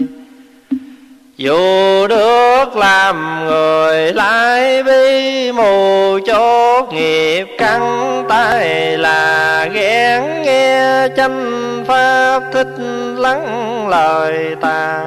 Dù 1.36 2.06
được 2.06 2.76
làm 2.76 3.46
người 3.46 4.12
lại 4.12 4.82
bi 4.82 5.52
mù 5.52 6.18
chốt 6.26 6.92
nghiệp 6.92 7.46
căn 7.58 8.24
tay 8.28 8.98
là 8.98 9.68
ghen 9.72 10.42
nghe 10.42 11.08
chánh 11.16 11.84
pháp 11.88 12.42
thích 12.52 12.74
lắng 13.16 13.88
lời 13.88 14.56
ta. 14.60 15.00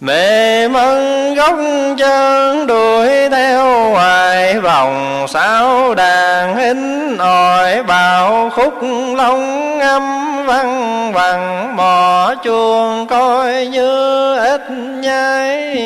Mê 0.00 0.68
mân 0.68 1.34
gốc 1.34 1.56
chân 1.98 2.66
đuổi 2.66 3.08
theo 3.30 3.90
hoài 3.90 4.60
vòng 4.60 5.26
sao 5.28 5.94
đàn 5.94 6.56
hình 6.56 7.16
ỏi 7.18 7.82
bào 7.82 8.50
khúc 8.50 8.74
long 9.16 9.80
âm 9.80 10.02
văn 10.46 11.12
bằng 11.14 11.76
mò 11.76 12.34
chuông 12.44 13.06
coi 13.06 13.66
như 13.66 14.36
ít 14.36 14.70
nhai 15.00 15.76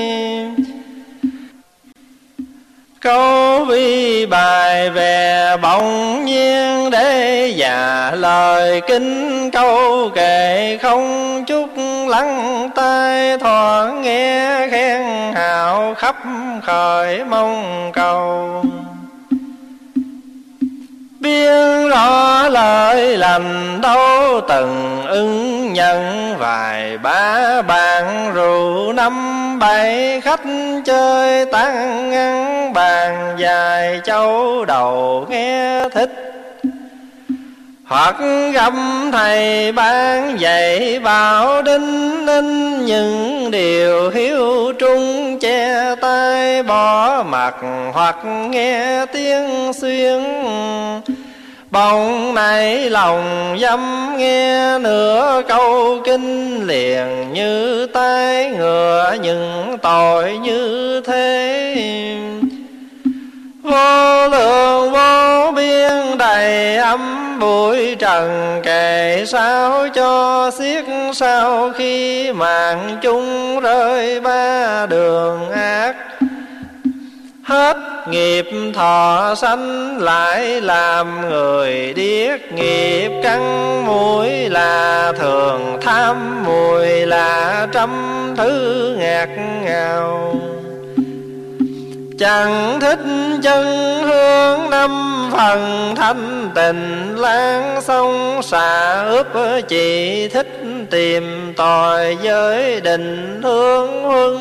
câu 3.05 3.65
vi 3.65 4.27
bài 4.27 4.91
về 4.91 5.57
bỗng 5.63 6.25
nhiên 6.25 6.91
để 6.91 7.53
già. 7.57 8.11
Lời 8.15 8.81
kinh 8.87 9.51
câu 9.51 10.11
kệ 10.15 10.79
không 10.83 11.45
chút 11.47 11.69
lắng 12.09 12.71
tai 12.75 13.39
thoảng 13.39 14.03
nghe 14.03 14.69
khen 14.71 15.03
hào 15.35 15.95
khắp 15.95 16.17
khởi 16.63 17.25
mong 17.25 17.91
cầu 17.95 18.65
biết 21.25 21.89
rõ 21.91 22.49
lời 22.49 23.17
lành 23.17 23.81
đâu, 23.81 24.41
từng 24.49 25.03
ưng 25.09 25.73
nhân 25.73 26.35
vài 26.39 26.99
ba 26.99 27.63
bàn 27.63 28.33
rượu 28.35 28.93
năm 28.93 29.59
bảy 29.59 30.21
khách 30.21 30.41
chơi 30.85 31.47
tăng 31.47 32.13
ăn 32.13 32.73
bàn, 32.73 33.37
dài 33.39 34.01
châu 34.05 34.65
đầu 34.65 35.27
nghe 35.31 35.89
thích 35.89 36.44
phật 37.89 38.15
gặp 38.53 38.73
thầy 39.13 39.73
ban 39.73 40.41
dạy 40.41 41.01
bảo 41.01 41.63
đinh 41.63 42.27
ninh 42.27 42.85
những 42.85 43.51
điều 43.51 44.11
hiếu 44.11 44.73
trung 44.79 45.39
che 45.41 45.95
tay 46.01 46.63
bỏ 46.63 47.23
mặt 47.29 47.55
hoặc 47.93 48.17
nghe 48.51 49.07
tiếng 49.07 49.73
xuyên. 49.81 50.23
Bỗng 51.71 52.35
nảy 52.35 52.91
lòng 52.91 53.57
dâm 53.61 54.15
nghe 54.17 54.79
nửa 54.79 55.43
câu 55.49 55.99
kinh 56.05 56.67
liền 56.67 57.33
như 57.33 57.87
tay 57.87 58.51
ngựa, 58.51 59.17
những 59.23 59.77
tội 59.83 60.39
như 60.39 61.01
thế. 61.07 61.77
Vô 63.63 64.29
lượng 64.29 64.93
vô 64.93 65.53
biên 65.57 65.84
đầy 66.19 66.77
âm 66.77 67.39
bụi 67.41 67.95
trần 67.95 68.61
kệ 68.65 69.25
sao 69.27 69.89
cho 69.89 70.51
xiết 70.59 70.85
sau 71.15 71.71
khi 71.77 72.33
mạng 72.33 72.99
chung 73.03 73.61
rơi 73.61 74.21
ba 74.21 74.87
đường 74.87 75.51
ác. 75.51 75.95
Hết 77.43 77.77
nghiệp 78.09 78.47
thọ 78.75 79.35
sanh 79.37 79.99
lại 79.99 80.61
làm 80.61 81.31
người 81.31 81.93
điếc, 81.97 82.53
nghiệp 82.53 83.11
căn 83.23 83.43
mũi 83.87 84.31
là 84.49 85.13
thường, 85.19 85.79
tham 85.83 86.45
mùi 86.45 86.87
là 86.87 87.67
trăm 87.73 87.91
thứ 88.37 88.97
ngạt 88.99 89.29
ngào 89.63 90.35
chẳng 92.19 92.81
thích 92.81 92.99
chân 93.43 93.65
hương 94.05 94.71
năm 94.71 94.91
phần 95.33 95.93
thanh 95.97 96.51
tình 96.55 97.15
lan 97.17 97.83
sông 97.83 98.41
xà 98.43 99.03
ướp 99.03 99.27
chỉ 99.69 100.29
thích 100.29 100.61
tìm 100.91 101.53
tòi 101.57 102.17
giới 102.23 102.81
định 102.81 103.41
hương 103.45 104.03
huân. 104.03 104.39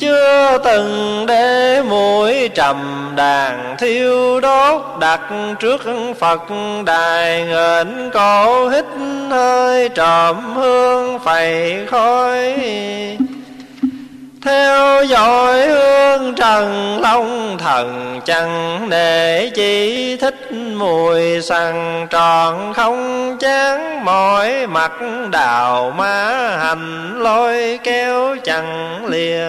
Chưa 0.00 0.58
từng 0.64 1.24
để 1.26 1.82
mũi 1.82 2.48
trầm 2.48 3.12
đàn 3.16 3.76
thiêu 3.78 4.40
đốt 4.40 4.82
đặt 5.00 5.20
trước 5.60 5.80
phật 6.18 6.42
đài 6.86 7.42
nghển 7.42 8.10
cổ 8.10 8.68
hít 8.68 8.84
hơi 9.30 9.88
trộm 9.88 10.54
hương 10.54 11.18
phầy 11.18 11.76
khói 11.86 12.54
theo 14.46 15.04
dõi 15.04 15.66
hương 15.68 16.34
trần 16.34 16.98
long 17.00 17.58
thần, 17.58 18.20
chẳng 18.24 18.86
để 18.90 19.50
chỉ 19.54 20.16
thích 20.16 20.52
mùi 20.52 21.42
sằng 21.42 22.06
tròn 22.10 22.72
không 22.74 23.36
chán. 23.40 24.04
Mỏi 24.04 24.66
mặt 24.66 24.92
đào 25.30 25.94
má 25.96 26.32
hành 26.58 27.18
lôi 27.18 27.78
kéo 27.84 28.36
chẳng 28.44 29.06
lìa 29.06 29.48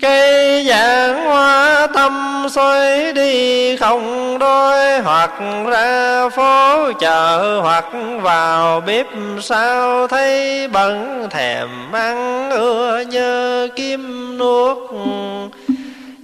cây 0.00 0.64
giảng 0.68 1.24
hoa 1.24 1.86
tâm 1.94 2.46
xoay 2.50 3.12
đi 3.12 3.76
không 3.76 4.38
đôi, 4.38 5.00
hoặc 5.00 5.30
ra 5.66 6.28
phố 6.28 6.92
chợ, 6.92 7.58
hoặc 7.62 7.84
vào 8.20 8.80
bếp 8.80 9.06
sao 9.40 10.06
thấy 10.08 10.68
bẩn, 10.68 11.26
thèm 11.30 11.68
ăn 11.92 12.50
ưa 12.50 13.00
nhớ 13.00 13.68
kim 13.76 14.38
nuốt. 14.38 14.78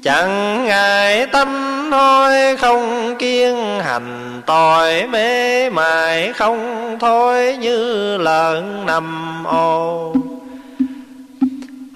Chẳng 0.02 0.64
ngại 0.64 1.26
tâm 1.26 1.48
thôi, 1.90 2.56
không 2.56 3.14
kiên 3.18 3.80
hành 3.80 4.42
tội, 4.46 5.06
mê 5.06 5.70
mải 5.70 6.32
không 6.32 6.96
thôi, 7.00 7.56
như 7.60 8.16
lợn 8.16 8.86
nằm 8.86 9.44
ô 9.46 10.12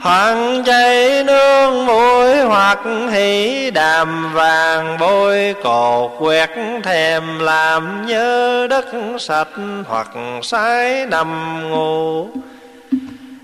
hoặc 0.02 0.36
chay 0.66 1.24
nương 1.24 1.86
mũi 1.86 2.40
hoặc 2.40 2.78
hỷ 3.10 3.70
đàm 3.70 4.34
vàng, 4.34 4.96
bôi 5.00 5.54
cột 5.62 6.10
quẹt 6.18 6.50
thèm 6.82 7.38
làm 7.38 8.06
nhớ 8.06 8.66
đất 8.70 8.86
sạch 9.18 9.48
hoặc 9.88 10.08
sái 10.42 11.06
nằm 11.06 11.60
ngủ. 11.70 12.28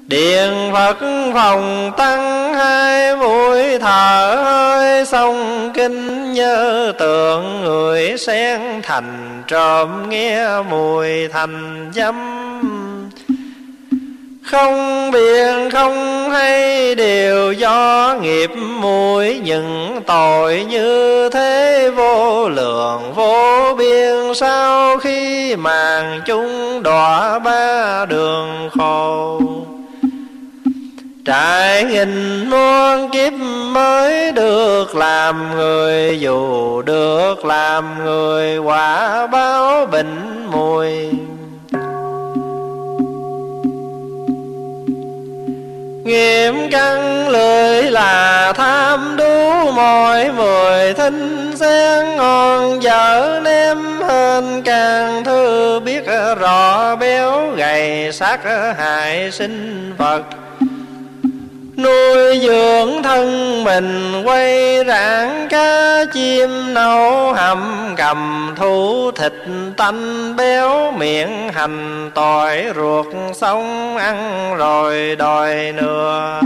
Điện 0.07 0.71
Phật 0.73 0.97
phòng 1.35 1.93
tăng 1.97 2.55
hai 2.55 3.17
mũi, 3.17 3.79
thở 3.79 4.43
hơi 4.45 5.07
sông 5.07 5.71
kinh 5.75 6.33
nhớ 6.33 6.93
tượng 6.99 7.65
người 7.65 8.19
sen 8.19 8.61
thành 8.83 9.43
trộm 9.47 10.09
nghe 10.09 10.63
mùi 10.71 11.29
thành 11.29 11.91
dâm 11.95 12.17
không 14.47 15.11
biện, 15.11 15.71
không 15.73 16.31
hay, 16.31 16.95
đều 16.95 17.53
do 17.53 18.15
nghiệp 18.23 18.51
muội 18.57 19.41
những 19.45 20.01
tội 20.07 20.67
như 20.69 21.29
thế 21.29 21.91
vô 21.97 22.49
lượng, 22.49 23.13
vô 23.15 23.75
biên. 23.79 24.35
Sau 24.35 24.99
khi 24.99 25.57
màn 25.57 26.21
chúng 26.27 26.83
đọa 26.83 27.39
ba 27.39 28.05
đường 28.07 28.69
khổ, 28.79 29.41
trải 31.25 31.85
nghìn 31.85 32.45
muôn 32.51 33.11
kiếp 33.13 33.33
mới 33.73 34.33
được 34.33 34.97
làm 34.97 35.57
người. 35.57 36.19
Dù 36.21 36.83
được 36.83 37.45
làm 37.45 38.05
người, 38.05 38.59
quả 38.59 39.27
báo 39.27 39.87
bệnh 39.87 40.47
mùi. 40.51 41.11
Nghiệm 46.07 46.71
căn 46.71 47.29
lưỡi 47.29 47.83
là 47.83 48.53
tham 48.57 49.17
đu 49.19 49.71
mọi 49.73 50.33
mười 50.33 50.95
thinh 50.95 51.53
xen 51.57 52.17
ngon 52.17 52.81
vợ 52.81 53.41
ném 53.45 53.79
hơn 54.01 54.63
càng 54.63 55.25
thư 55.25 55.81
biết 55.81 56.05
rõ 56.41 56.97
béo 56.97 57.51
gầy 57.57 58.13
sát 58.13 58.41
hại 58.79 59.31
sinh 59.33 59.95
vật 59.99 60.23
nuôi 61.77 62.39
dưỡng 62.43 63.03
thân 63.03 63.65
mình, 63.65 64.23
quay 64.25 64.85
rạng 64.87 65.49
cá 65.51 66.05
chim 66.13 66.75
nấu 66.75 67.33
hầm, 67.33 67.95
cầm 67.97 68.55
thu 68.57 69.11
thịt 69.11 69.33
tanh 69.77 70.37
béo, 70.37 70.93
miệng 70.93 71.49
hành 71.53 72.11
tỏi, 72.15 72.65
ruột 72.77 73.07
sống 73.35 73.97
ăn 73.97 74.55
rồi 74.57 75.17
đòi 75.17 75.73
nữa 75.73 76.41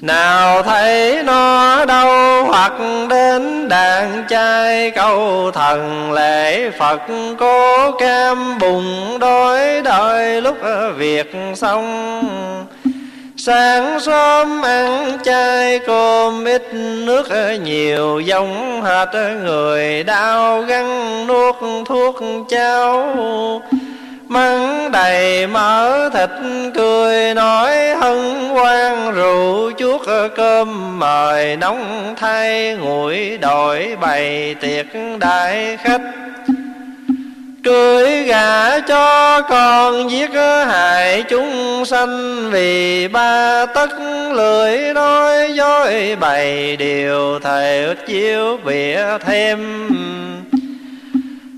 nào 0.00 0.62
thấy 0.62 1.22
nó 1.22 1.84
đâu 1.84 2.44
hoặc 2.44 2.72
đến 3.10 3.68
đàn 3.68 4.24
trai, 4.28 4.90
câu 4.90 5.50
thần 5.50 6.12
lễ 6.12 6.70
Phật 6.70 7.00
cố 7.38 7.90
cam 7.98 8.58
bùng 8.58 9.18
đói 9.20 9.82
đợi 9.84 10.42
lúc 10.42 10.56
việc 10.96 11.32
xong. 11.54 12.22
Sáng 13.48 14.00
sớm 14.00 14.62
ăn 14.62 15.18
chay 15.24 15.78
cơm 15.78 16.44
ít 16.44 16.74
nước 16.74 17.28
nhiều, 17.62 18.20
giống 18.20 18.82
hệt 18.82 19.08
người 19.44 20.04
đau 20.04 20.62
gắn 20.62 21.26
nuốt 21.26 21.54
thuốc 21.86 22.16
cháo. 22.48 23.14
Mắng 24.26 24.90
đầy 24.92 25.46
mỡ 25.46 26.08
thịt, 26.08 26.30
cười 26.74 27.34
nói 27.34 27.76
hân 28.00 28.48
hoan, 28.48 29.14
rượu 29.14 29.72
chuốc 29.78 30.02
cơm 30.36 30.98
mời 30.98 31.56
nóng 31.56 32.14
thay 32.16 32.76
nguội 32.80 33.38
đổi 33.40 33.96
bày 34.00 34.54
tiệc 34.60 34.86
đại 35.20 35.78
khách 35.82 36.00
cưới 37.68 38.22
gả 38.22 38.80
cho 38.80 39.40
con 39.42 40.10
giết 40.10 40.30
hại 40.66 41.22
chúng 41.28 41.84
sanh 41.84 42.50
vì 42.50 43.08
ba 43.08 43.66
tất 43.66 43.90
lưỡi 44.32 44.92
nói 44.94 45.52
dối 45.54 46.16
bày 46.20 46.76
điều 46.76 47.38
thầy 47.42 47.94
chiếu 48.06 48.58
bịa 48.64 49.02
thêm. 49.26 49.88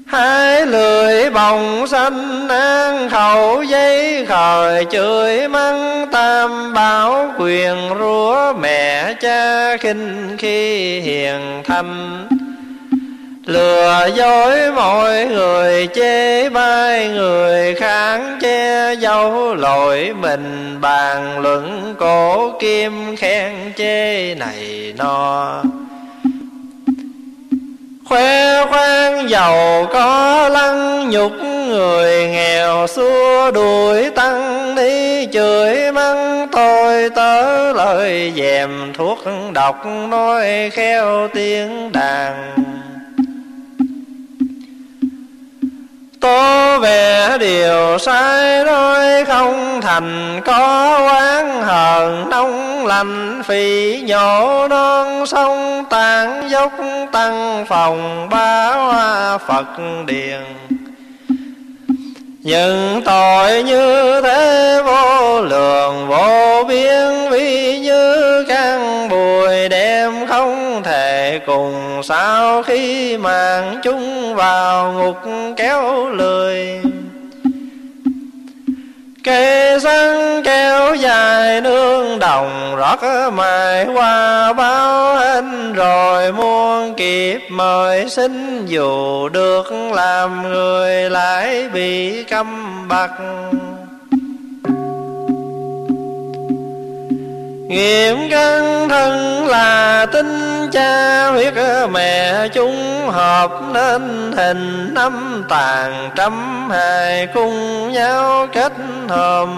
Hai 0.07 0.67
lưỡi 0.67 1.31
bồng 1.31 1.87
xanh 1.87 2.49
an 2.49 3.09
khẩu, 3.11 3.63
giấy 3.63 4.27
khởi 4.29 4.85
chửi 4.85 5.49
mắng 5.49 6.07
tam 6.13 6.75
bảo, 6.75 7.35
quyền 7.39 7.77
rúa 7.99 8.53
mẹ 8.61 9.15
cha 9.21 9.77
khinh 9.77 10.37
khi 10.39 11.01
hiền 11.01 11.63
thanh 11.65 12.27
lừa 13.47 14.09
dối 14.15 14.73
mọi 14.73 15.25
người, 15.25 15.89
chê 15.95 16.49
bai 16.49 17.09
người 17.09 17.75
kháng 17.75 18.39
che 18.43 18.95
dấu 18.95 19.55
lỗi 19.55 20.13
mình. 20.21 20.79
Bàn 20.81 21.41
luận 21.41 21.95
cổ 21.99 22.53
kim 22.61 23.17
khen 23.17 23.53
chê 23.77 24.35
này 24.35 24.95
nọ. 24.99 25.63
Khoe 28.05 28.67
khoang 28.67 29.31
giàu 29.31 29.87
có 29.93 30.49
lăng 30.49 31.11
nhục, 31.11 31.33
người 31.69 32.29
nghèo 32.29 32.87
xua 32.87 33.51
đuổi 33.51 34.11
tăng 34.11 34.75
đi. 34.75 35.27
Chửi 35.33 35.93
mắng 35.93 36.49
tôi 36.53 37.11
tớ 37.11 37.73
lời 37.73 38.33
dèm 38.37 38.93
thuốc 38.95 39.19
độc, 39.53 39.87
nói 39.87 40.71
khéo 40.73 41.29
tiếng 41.35 41.93
đàn. 41.93 42.60
Tố 46.21 46.79
về 46.79 47.37
điều 47.41 47.99
sai 47.99 48.65
nói 48.65 49.25
không 49.25 49.81
thành, 49.81 50.41
có 50.45 50.99
quán 51.07 51.63
hờn 51.63 52.31
nông 52.31 52.87
lành 52.87 53.43
phì 53.45 54.01
nhổ 54.07 54.69
non 54.69 55.27
sông, 55.27 55.85
tàn 55.91 56.49
dốc, 56.51 56.73
tăng 57.13 57.65
phòng 57.69 58.29
ba 58.31 58.75
hoa, 58.75 59.39
phật 59.39 59.67
điền 60.07 60.43
những 62.43 63.03
tội 63.05 63.63
như 63.63 64.21
thế 64.23 64.81
vô 64.85 65.41
lượng, 65.41 66.09
vô 66.09 66.65
biên 66.69 67.31
vi 67.31 67.79
như 67.79 68.45
căn 68.49 69.09
bụi 69.09 69.69
đem 69.69 70.27
không 70.27 70.83
thể 70.85 71.41
cùng 71.47 72.01
sao 72.03 72.63
khi 72.63 73.17
màn 73.19 73.81
chúng 73.83 74.35
vào 74.35 74.93
ngục 74.93 75.17
kéo 75.57 76.09
lười. 76.09 76.81
Cây 79.25 79.81
săn 79.81 80.43
kéo 80.45 80.95
dài 80.95 81.61
nương 81.61 82.19
đồng, 82.19 82.77
rót 82.77 83.33
mài 83.33 83.87
qua 83.95 84.53
báo 84.53 85.17
hình 85.17 85.73
rồi 85.73 86.33
muôn 86.33 86.95
kịp 86.97 87.41
mời 87.51 88.09
xin 88.09 88.67
dù 88.67 89.29
được 89.29 89.73
làm 89.93 90.43
người 90.43 91.11
lại 91.11 91.69
bị 91.69 92.25
câm 92.25 92.89
bặt 92.89 93.11
Nghiệm 97.71 98.31
căn 98.31 98.89
thân 98.89 99.47
là 99.47 100.07
tinh 100.13 100.69
cha 100.73 101.27
huyết 101.31 101.55
mẹ 101.91 102.49
chúng 102.49 103.09
hợp 103.09 103.51
nên 103.73 104.33
hình 104.37 104.95
năm 104.95 105.45
tàn 105.49 106.11
trăm 106.17 106.33
hài 106.71 107.27
cùng 107.35 107.93
nhau 107.93 108.47
kết 108.53 108.73
hợp 109.09 109.49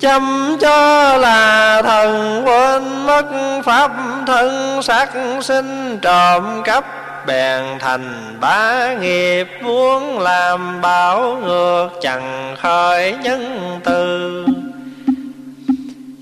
chăm 0.00 0.56
cho 0.60 1.16
là 1.16 1.82
thần 1.82 2.42
quên 2.46 3.06
mất 3.06 3.26
pháp 3.64 3.90
thân 4.26 4.82
sắc 4.82 5.10
sinh 5.40 5.98
trộm 6.02 6.62
cắp 6.64 6.84
bèn 7.26 7.62
thành 7.80 8.36
bá 8.40 8.94
nghiệp 8.94 9.48
muốn 9.62 10.18
làm 10.18 10.80
bảo 10.80 11.36
ngược 11.44 11.88
chẳng 12.02 12.56
khởi 12.62 13.14
nhân 13.22 13.60
từ. 13.84 14.44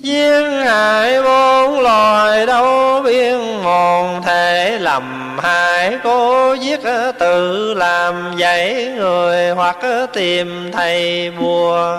Giết 0.02 0.64
hại 0.64 1.22
bốn 1.22 1.80
loài 1.80 2.46
đâu 2.46 3.02
biên 3.02 3.38
mòn 3.62 4.22
thể 4.22 4.78
lầm 4.80 5.38
hại 5.42 5.98
cố 6.04 6.54
giết 6.54 6.80
tự 7.18 7.74
làm 7.74 8.32
dạy 8.36 8.92
người 8.96 9.50
hoặc 9.50 9.76
tìm 10.12 10.70
thầy 10.72 11.30
bùa. 11.40 11.98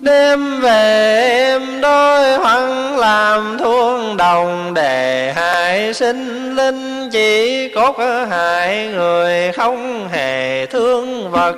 Đêm 0.00 0.60
về 0.60 1.22
em 1.30 1.80
đôi 1.80 2.38
hoang, 2.38 2.98
làm 2.98 3.58
thuông 3.58 4.16
đồng 4.16 4.74
để 4.74 5.32
hại 5.36 5.94
sinh 5.94 6.56
linh, 6.56 7.10
chỉ 7.12 7.68
cốt 7.74 7.96
hại 8.30 8.86
người 8.86 9.52
không 9.52 10.08
hề 10.12 10.66
thương 10.66 11.30
vật. 11.30 11.56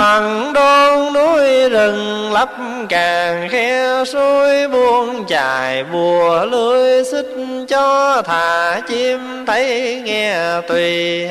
Hằng 0.00 0.52
đôn 0.52 1.12
núi 1.12 1.68
rừng 1.70 2.32
lấp 2.32 2.48
càng 2.88 3.48
khe 3.48 4.04
suối 4.04 4.68
buông 4.68 5.26
chài, 5.26 5.84
bùa 5.84 6.44
lưới 6.44 7.04
xích 7.04 7.34
cho 7.68 8.22
thả 8.22 8.80
chim 8.88 9.44
thấy 9.46 10.00
nghe 10.04 10.60
tùy 10.68 11.28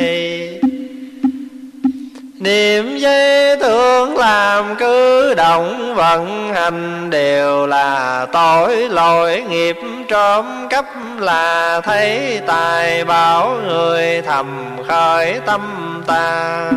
Niệm 2.40 2.98
dây 2.98 3.58
thương 3.58 4.18
làm 4.18 4.76
cứ 4.80 5.34
động 5.34 5.96
vận 5.96 6.54
hành 6.54 7.10
Đều 7.10 7.68
là 7.68 8.26
tội, 8.32 8.90
lỗi 8.90 9.44
nghiệp 9.50 9.78
trộm 10.08 10.68
cắp 10.70 10.86
Là 11.20 11.82
thấy 11.82 12.42
tài, 12.48 13.06
bảo 13.06 13.58
người 13.68 14.22
thầm 14.22 14.78
khởi 14.88 15.40
tâm 15.46 15.62
ta. 16.08 16.72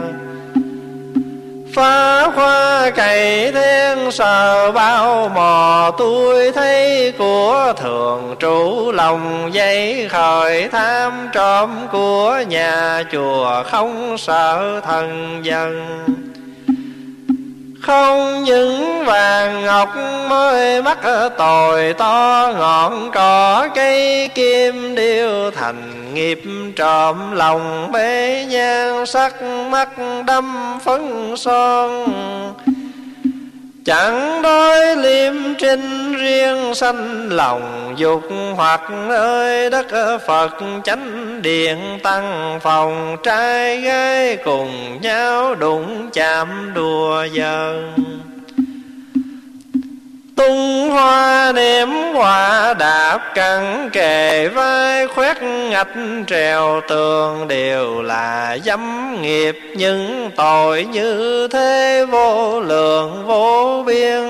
Phá 1.75 2.23
hoa 2.23 2.91
cày 2.91 3.53
thiên 3.53 4.11
sờ 4.13 4.73
bao 4.73 5.29
mò 5.29 5.91
tôi 5.99 6.53
thấy 6.53 7.13
của 7.19 7.73
thường 7.77 8.37
trụ 8.41 8.93
lòng 8.93 9.51
dây 9.53 10.09
khởi 10.09 10.69
tham 10.69 11.29
trộm 11.33 11.71
của 11.93 12.43
nhà 12.49 13.03
chùa 13.13 13.63
không 13.67 14.19
sợ 14.19 14.81
thần 14.85 15.41
dân 15.43 15.87
không 17.83 18.43
những 18.43 19.05
vàng 19.05 19.65
ngọc 19.65 19.89
mới 20.29 20.83
mắc 20.83 20.99
tồi, 21.39 21.93
to 21.93 22.53
ngọn 22.59 23.11
cỏ 23.11 23.69
cây 23.75 24.29
kim 24.35 24.95
điêu 24.95 25.51
thành 25.51 26.15
nghiệp 26.15 26.43
trộm 26.77 27.33
lòng 27.33 27.93
bế 27.93 28.45
nhan 28.49 29.07
sắc 29.07 29.43
mắt 29.71 29.89
đâm 30.27 30.79
phấn 30.85 31.35
son. 31.37 32.07
Chẳng 33.85 34.43
đối 34.43 34.97
liêm 34.97 35.35
trinh 35.59 36.15
riêng 36.17 36.75
sanh 36.75 37.29
lòng, 37.33 37.95
dục 37.97 38.23
hoặc 38.57 38.81
ơi 39.09 39.71
đất 39.71 39.87
Phật 40.27 40.51
chánh 40.85 41.43
điện 41.43 41.99
tăng 42.03 42.59
phòng. 42.63 43.17
Trai 43.23 43.81
gái 43.81 44.37
cùng 44.45 45.01
nhau 45.01 45.55
đụng 45.55 46.11
chạm 46.13 46.75
đùa 46.75 47.27
giỡn 47.37 47.95
tung 50.37 50.91
hoa 50.91 51.53
ném 51.55 51.91
hoa 52.15 52.75
đạp 52.75 53.19
cẳng 53.35 53.91
kề 53.93 54.49
vai, 54.49 55.07
khoét 55.07 55.43
ngạch 55.43 55.89
trèo 56.27 56.81
tường 56.89 57.49
đều 57.49 58.03
là 58.03 58.59
dâm 58.65 59.17
nghiệp. 59.23 59.59
Những 59.77 60.31
tội 60.37 60.85
như 60.85 61.49
thế 61.49 62.05
vô 62.11 62.61
lượng, 62.61 63.27
vô 63.27 63.83
biên. 63.87 64.23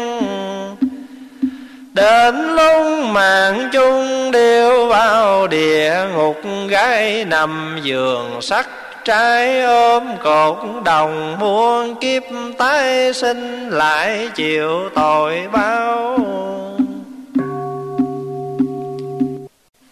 Đến 1.93 2.57
lúc 2.57 3.05
mạng 3.05 3.69
chung 3.73 4.31
đều 4.31 4.87
vào 4.87 5.47
địa 5.47 5.95
ngục, 6.15 6.41
gái 6.69 7.25
nằm 7.25 7.79
giường 7.83 8.43
sắt 8.43 8.67
trái 9.05 9.63
ôm 9.63 10.03
cột 10.23 10.57
đồng 10.85 11.37
muôn 11.39 11.95
kiếp 11.95 12.23
tái 12.59 13.13
sinh 13.13 13.69
lại 13.71 14.29
chịu 14.35 14.91
tội 14.95 15.49
bao. 15.53 16.19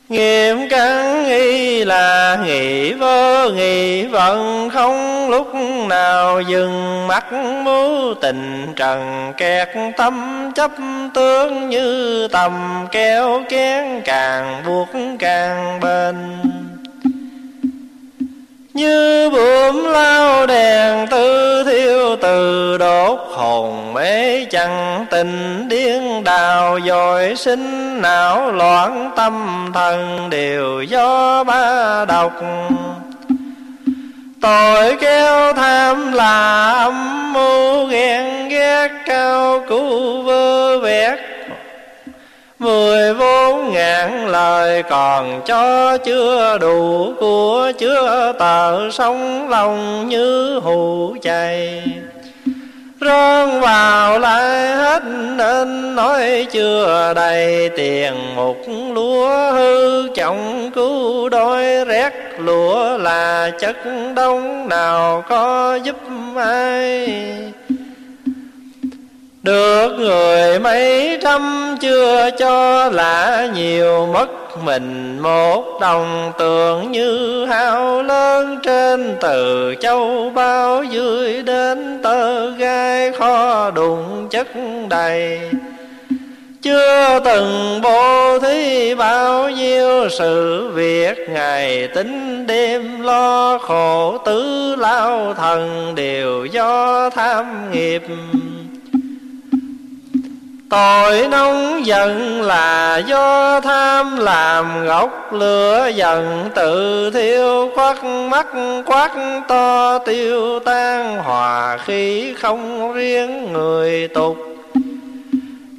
Nghiêm 0.09 0.69
cắn 0.69 1.25
y 1.25 1.85
là 1.85 2.39
nghị 2.45 2.93
vơ 2.93 3.51
nghị 3.51 4.07
vận 4.07 4.71
Không 4.71 5.31
lúc 5.31 5.55
nào 5.89 6.41
dừng 6.41 7.07
mắt 7.07 7.33
mưu 7.65 8.15
tình 8.15 8.73
trần 8.77 9.33
Kẹt 9.37 9.69
tâm 9.97 10.51
chấp 10.55 10.71
tướng 11.15 11.69
như 11.69 12.29
tầm 12.29 12.87
kéo 12.91 13.43
kén 13.49 14.01
Càng 14.05 14.63
buộc 14.67 14.89
càng 15.19 15.81
bền 15.81 16.15
như 18.81 19.31
bướm 19.31 19.85
lao 19.93 20.47
đèn 20.47 21.07
tư 21.07 21.65
thiêu 21.65 22.17
từ 22.23 22.77
đốt 22.79 23.19
hồn 23.31 23.95
mê 23.95 24.45
chẳng 24.45 25.07
tình 25.11 25.69
điên 25.69 26.25
đào 26.25 26.79
dội 26.87 27.35
sinh 27.37 28.01
não 28.03 28.53
loạn 28.53 29.11
tâm 29.17 29.67
thần 29.75 30.31
đều 30.31 30.83
do 30.83 31.45
ba 31.45 32.05
độc. 32.05 32.33
Tội 34.41 34.97
kéo 35.01 35.53
tham 35.53 36.13
là 36.13 36.73
âm 36.73 37.33
mưu 37.33 37.87
ghen 37.87 38.49
ghét 38.49 38.89
cao 39.07 39.65
cứu 39.69 40.23
vơ 40.23 40.79
vét 40.79 41.19
Mười 42.61 43.15
bốn 43.15 43.73
ngàn 43.73 44.27
lời 44.27 44.83
còn 44.83 45.43
cho 45.47 45.97
chưa 45.97 46.59
đủ, 46.61 47.13
của 47.21 47.73
chưa 47.79 48.33
tờ 48.39 48.91
sống 48.91 49.49
lòng 49.49 50.09
như 50.09 50.59
hù 50.63 51.17
chày 51.23 51.83
Rơn 53.01 53.61
vào 53.61 54.19
lại 54.19 54.75
hết 54.77 55.03
nên 55.37 55.95
nói 55.95 56.47
chưa 56.51 57.13
đầy, 57.17 57.71
tiền 57.77 58.15
một 58.37 58.57
lúa 58.95 59.53
hư 59.53 60.09
trọng 60.15 60.71
cứu 60.75 61.29
đôi, 61.29 61.85
rét 61.85 62.13
lúa 62.39 62.99
là 62.99 63.51
chất 63.61 63.77
đông 64.17 64.69
nào 64.69 65.25
có 65.29 65.79
giúp 65.85 65.97
ai? 66.37 67.09
Được 69.43 69.89
người 69.99 70.59
mấy 70.59 71.19
trăm 71.23 71.75
chưa 71.81 72.31
cho 72.39 72.89
là 72.91 73.49
nhiều, 73.55 74.07
mất 74.13 74.29
mình 74.65 75.19
một 75.19 75.65
đồng 75.81 76.33
tượng 76.39 76.93
như 76.93 77.47
hao 77.47 78.03
lớn 78.03 78.59
trên 78.63 79.17
từ 79.21 79.75
châu 79.81 80.31
bao 80.35 80.85
dưới 80.85 81.43
đến 81.43 82.01
tơ 82.03 82.51
gai 82.51 83.13
kho 83.13 83.71
đụng 83.71 84.29
chất 84.31 84.47
đầy. 84.89 85.41
Chưa 86.63 87.21
từng 87.25 87.81
bố 87.83 88.39
thí 88.39 88.95
bao 88.95 89.51
nhiêu 89.51 90.09
sự 90.19 90.69
việc, 90.69 91.19
ngày 91.31 91.89
tính 91.95 92.47
đêm 92.47 93.03
lo 93.03 93.59
khổ 93.59 94.19
tứ 94.25 94.75
lao 94.79 95.35
thần 95.35 95.93
đều 95.95 96.45
do 96.45 97.11
tham 97.11 97.71
nghiệp. 97.73 98.03
Tội 100.71 101.29
nóng 101.29 101.87
giận 101.87 102.43
là 102.43 102.99
do 103.07 103.61
tham 103.61 104.17
làm 104.17 104.87
gốc 104.87 105.33
lửa 105.33 105.91
giận 105.95 106.51
tự 106.55 107.11
thiêu 107.11 107.71
quắc 107.75 108.05
mắt 108.05 108.47
quắc 108.87 109.13
to 109.49 109.99
tiêu 109.99 110.61
tan, 110.61 111.17
hòa 111.17 111.77
khí 111.77 112.35
không 112.39 112.93
riêng 112.93 113.53
người 113.53 114.09
tục. 114.09 114.37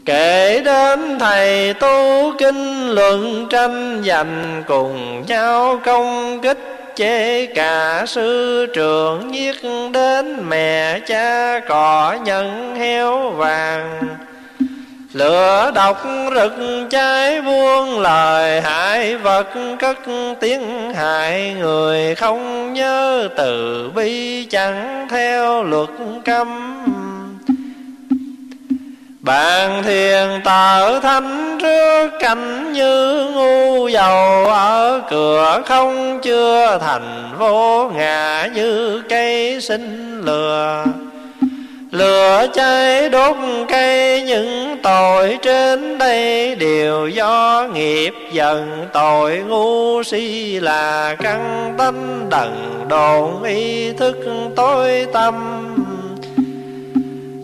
Kể 0.06 0.62
đến 0.66 1.20
thầy 1.20 1.74
tu 1.74 2.32
kinh 2.38 2.90
luận 2.90 3.48
tranh 3.50 4.04
giành 4.06 4.64
cùng 4.68 5.24
nhau 5.28 5.80
công 5.86 6.40
kích 6.42 6.94
chế 6.96 7.46
cả 7.46 8.04
sư 8.08 8.66
trưởng 8.74 9.36
giết 9.36 9.56
đến 9.94 10.50
mẹ 10.50 11.00
cha 11.00 11.60
cỏ 11.60 12.18
nhân 12.26 12.76
heo 12.76 13.30
vàng. 13.30 14.00
Lửa 15.14 15.72
độc 15.76 16.06
rực 16.36 16.54
cháy 16.90 17.42
buông 17.42 18.00
lời 18.00 18.62
hại 18.62 19.16
vật, 19.16 19.48
cất 19.80 19.98
tiếng 20.40 20.94
hại 20.94 21.56
người 21.60 22.16
không 22.16 22.74
nhớ 22.74 23.30
từ 23.38 23.90
bi, 23.96 24.46
chẳng 24.46 25.08
theo 25.10 25.64
luật 25.64 25.90
cấm. 26.26 26.78
Bạn 29.20 29.84
thiền 29.84 30.42
tờ 30.44 31.00
thánh 31.00 31.58
trước 31.62 32.10
cảnh 32.20 32.74
như 32.74 33.26
ngu 33.34 33.88
dầu, 33.88 34.46
ở 34.46 35.02
cửa 35.10 35.62
không 35.66 36.20
chưa 36.24 36.78
thành 36.82 37.30
vô 37.40 37.90
ngã 37.90 38.50
như 38.54 39.02
cây 39.10 39.62
sinh 39.62 40.22
lừa. 40.26 40.86
Lửa 41.92 42.48
cháy 42.54 43.10
đốt 43.10 43.36
cây, 43.70 44.22
những 44.22 44.78
tội 44.84 45.38
trên 45.42 45.98
đây 45.98 46.56
Đều 46.56 47.08
do 47.08 47.68
nghiệp 47.74 48.14
dần 48.32 48.88
tội 48.94 49.38
ngu 49.38 50.04
si 50.04 50.60
là 50.60 51.16
căn 51.20 51.74
tánh 51.78 52.30
đần 52.30 52.84
độn, 52.88 53.44
ý 53.44 53.94
thức 53.94 54.18
tối 54.56 55.08
tâm 55.14 55.36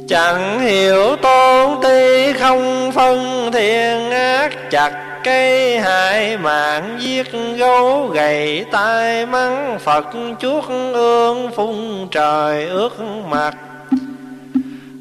Chẳng 0.08 0.60
hiểu 0.60 1.16
tôn 1.16 1.82
ti 1.84 2.34
không 2.34 2.91
phân 2.95 3.50
thiên 3.54 4.12
ác 4.12 4.72
chặt 4.72 5.20
cây, 5.24 5.80
hại 5.80 6.38
mạng 6.38 6.98
giết 7.00 7.28
gấu, 7.58 8.08
gầy 8.08 8.66
tai 8.72 9.26
mắng 9.26 9.80
Phật 9.80 10.06
chuốc 10.39 10.70
ương 10.93 11.52
phun 11.56 12.08
trời 12.12 12.68
ước 12.68 13.00
mặt. 13.30 13.54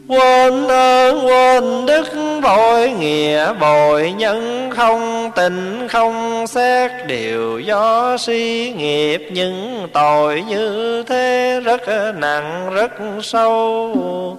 Quên 0.09 0.69
ơn, 0.69 1.27
quên 1.27 1.87
đức 1.87 2.05
vội 2.43 2.91
nghĩa, 2.91 3.53
bội 3.53 4.13
nhân 4.17 4.71
không 4.71 5.31
tình, 5.37 5.89
không 5.89 6.47
xét 6.47 6.91
Đều 7.07 7.59
do 7.59 8.17
suy 8.19 8.73
nghiệp. 8.73 9.29
Những 9.33 9.89
tội 9.93 10.45
như 10.49 11.03
thế 11.03 11.61
rất 11.65 11.81
nặng, 12.17 12.71
rất 12.75 12.93
sâu. 13.23 14.39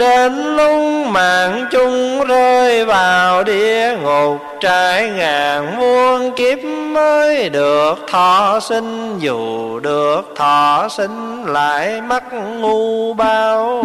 Đến 0.00 0.56
lúc 0.56 1.06
mạng 1.06 1.66
chung 1.70 2.24
rơi 2.28 2.84
vào 2.84 3.44
địa 3.44 3.96
ngục, 4.02 4.36
Trải 4.60 5.10
ngàn 5.10 5.78
muôn 5.78 6.30
kiếp 6.36 6.58
mới 6.64 7.48
được 7.48 7.94
thọ 8.10 8.60
sinh, 8.62 9.18
Dù 9.18 9.80
được 9.80 10.22
thọ 10.36 10.88
sinh 10.90 11.44
lại 11.46 12.00
mắc 12.00 12.24
ngu 12.60 13.14
bao. 13.14 13.84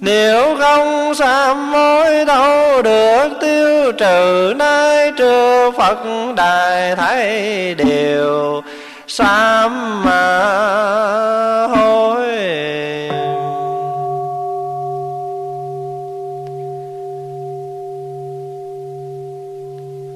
Nếu 0.00 0.56
không 0.56 1.14
sám 1.14 1.72
mối 1.72 2.24
đâu 2.24 2.82
được 2.82 3.28
tiêu 3.40 3.92
trừ, 3.92 4.52
nay 4.56 5.12
trừ 5.16 5.70
Phật 5.76 5.98
đại 6.36 6.96
thấy 6.96 7.74
đều 7.74 8.62
sám 9.06 10.02
mà 10.04 11.66
hối 11.66 12.23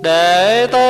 đệ 0.03 0.67
tử 0.73 0.89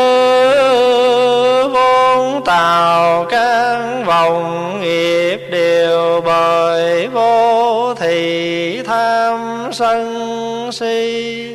vốn 1.73 2.45
tào 2.45 3.25
can 3.25 4.05
vòng 4.05 4.81
nghiệp 4.81 5.41
đều 5.51 6.21
bởi 6.21 7.09
vô 7.09 7.95
thị 7.95 8.83
tham 8.87 9.69
sân 9.73 10.71
si. 10.73 11.55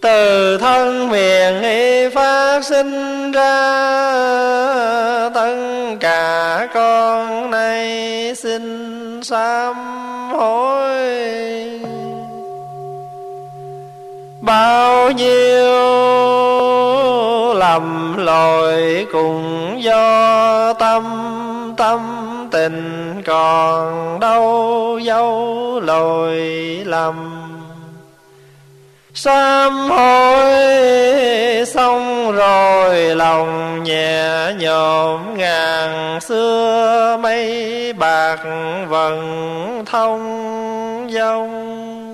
Từ 0.00 0.58
thân 0.58 1.10
miệng 1.10 1.62
y 1.62 2.08
phát 2.08 2.60
sinh 2.64 3.32
ra, 3.32 3.70
tất 5.34 5.56
cả 6.00 6.68
con 6.74 7.50
nay 7.50 8.34
xin 8.34 9.20
sám 9.22 9.74
hối 10.32 11.97
bao 14.48 15.10
nhiêu 15.10 15.74
lầm 17.54 18.16
lỗi 18.16 19.06
cùng 19.12 19.72
do 19.82 20.72
tâm 20.72 21.04
tâm 21.76 22.00
tình 22.50 23.14
còn 23.26 24.20
đâu 24.20 24.98
dấu 25.02 25.80
lỗi 25.80 26.36
lầm. 26.84 27.44
Sám 29.14 29.90
hối 29.90 30.54
xong 31.66 32.32
rồi 32.32 32.96
lòng 32.96 33.82
nhẹ 33.84 34.52
nhõm 34.58 35.36
ngàn 35.36 36.20
xưa 36.20 37.16
mây 37.20 37.92
bạc 37.92 38.38
vần 38.88 39.18
thông 39.86 41.08
dông 41.10 42.07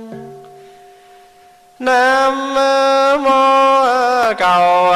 nam 1.85 2.55
mô 3.24 4.32
cầu 4.39 4.95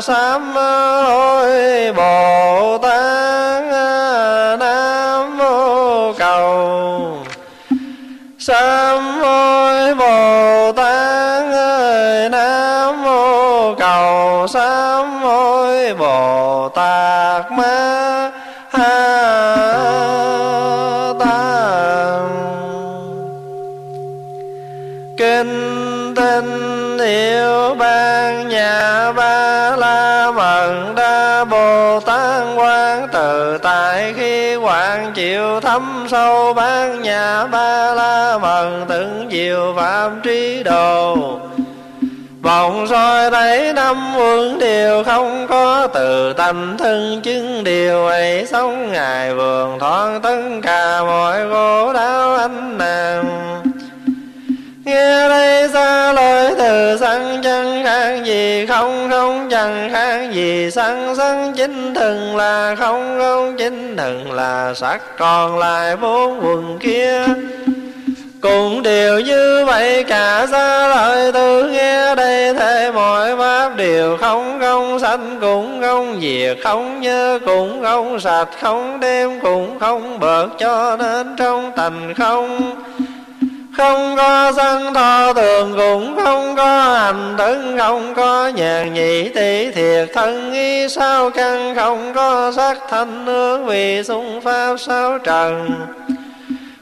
sám 0.00 0.54
hối 1.06 1.92
bồ 1.96 2.77
kinh 26.40 26.98
hiệu 26.98 27.74
ban 27.74 28.48
nhà 28.48 29.12
ba 29.12 29.76
la 29.76 30.30
mật 30.30 30.92
đa 30.96 31.44
bồ 31.44 32.00
tát 32.00 32.42
quan 32.56 33.08
tự 33.12 33.58
tại 33.62 34.14
khi 34.16 34.54
hoàng 34.54 35.12
chịu 35.14 35.60
thấm 35.60 36.06
sâu 36.10 36.54
ban 36.54 37.02
nhà 37.02 37.46
ba 37.46 37.94
la 37.94 38.38
mật 38.38 38.84
từng 38.88 39.28
diệu 39.30 39.74
phạm 39.76 40.20
trí 40.22 40.62
đồ. 40.62 41.16
Vòng 42.42 42.86
soi 42.90 43.30
thấy 43.30 43.72
năm 43.72 44.12
quân 44.16 44.58
đều 44.58 45.04
không 45.04 45.46
có 45.48 45.86
từ 45.86 46.32
tâm 46.32 46.76
thân 46.78 47.20
chứng 47.22 47.64
điều 47.64 48.06
ấy 48.06 48.46
sống, 48.46 48.92
ngài 48.92 49.34
vườn 49.34 49.78
thoáng 49.78 50.20
tất 50.20 50.38
cả 50.62 51.02
mọi 51.02 51.50
khổ 51.50 51.92
đau 51.92 52.36
anh 52.36 52.78
nàng. 52.78 53.57
Khác 58.18 58.24
gì 58.24 58.66
không 58.66 59.10
không 59.10 59.48
chẳng 59.50 59.90
khác 59.92 60.32
gì 60.32 60.70
sanh 60.70 61.16
sanh 61.16 61.54
chính 61.56 61.94
thần 61.94 62.36
là 62.36 62.74
không 62.78 63.18
không 63.18 63.56
chính 63.56 63.96
thần 63.96 64.32
là 64.32 64.74
sắc 64.74 65.16
còn 65.18 65.58
lại 65.58 65.96
bốn 65.96 66.40
quần 66.46 66.78
kia. 66.80 67.24
Cũng 68.40 68.82
đều 68.82 69.20
như 69.20 69.64
vậy 69.66 70.04
cả 70.04 70.46
xa 70.50 70.88
lời 70.88 71.32
từ 71.32 71.70
nghe 71.70 72.14
đây 72.14 72.54
thế 72.54 72.90
mọi 72.94 73.36
pháp 73.36 73.76
đều 73.76 74.16
không 74.16 74.58
không 74.60 75.00
sanh, 75.00 75.38
cũng 75.40 75.80
không 75.80 76.20
diệt, 76.20 76.58
không 76.62 77.00
nhớ, 77.00 77.38
cũng 77.46 77.82
không 77.82 78.20
sạch, 78.20 78.48
không 78.60 79.00
đêm 79.00 79.40
cũng 79.40 79.78
không 79.78 80.18
bợt 80.20 80.48
cho 80.58 80.96
nên 80.96 81.36
trong 81.38 81.72
thành 81.76 82.14
không 82.14 82.72
không 83.78 84.16
có 84.16 84.52
sân 84.56 84.94
thọ 84.94 85.32
tường 85.32 85.74
cũng 85.76 86.16
không 86.24 86.56
có 86.56 86.82
hành 86.82 87.34
thân 87.38 87.78
không 87.78 88.14
có 88.14 88.48
nhàn 88.48 88.94
nhị 88.94 89.28
tỷ 89.28 89.70
thiệt. 89.70 90.08
Thân 90.14 90.52
ý 90.52 90.88
sao 90.88 91.30
căn 91.30 91.74
không 91.74 92.12
có 92.14 92.52
sắc 92.56 92.78
thanh 92.88 93.26
hương 93.26 93.66
vì 93.66 94.02
xung 94.02 94.40
pháp 94.40 94.76
sao 94.78 95.18
trần. 95.18 95.70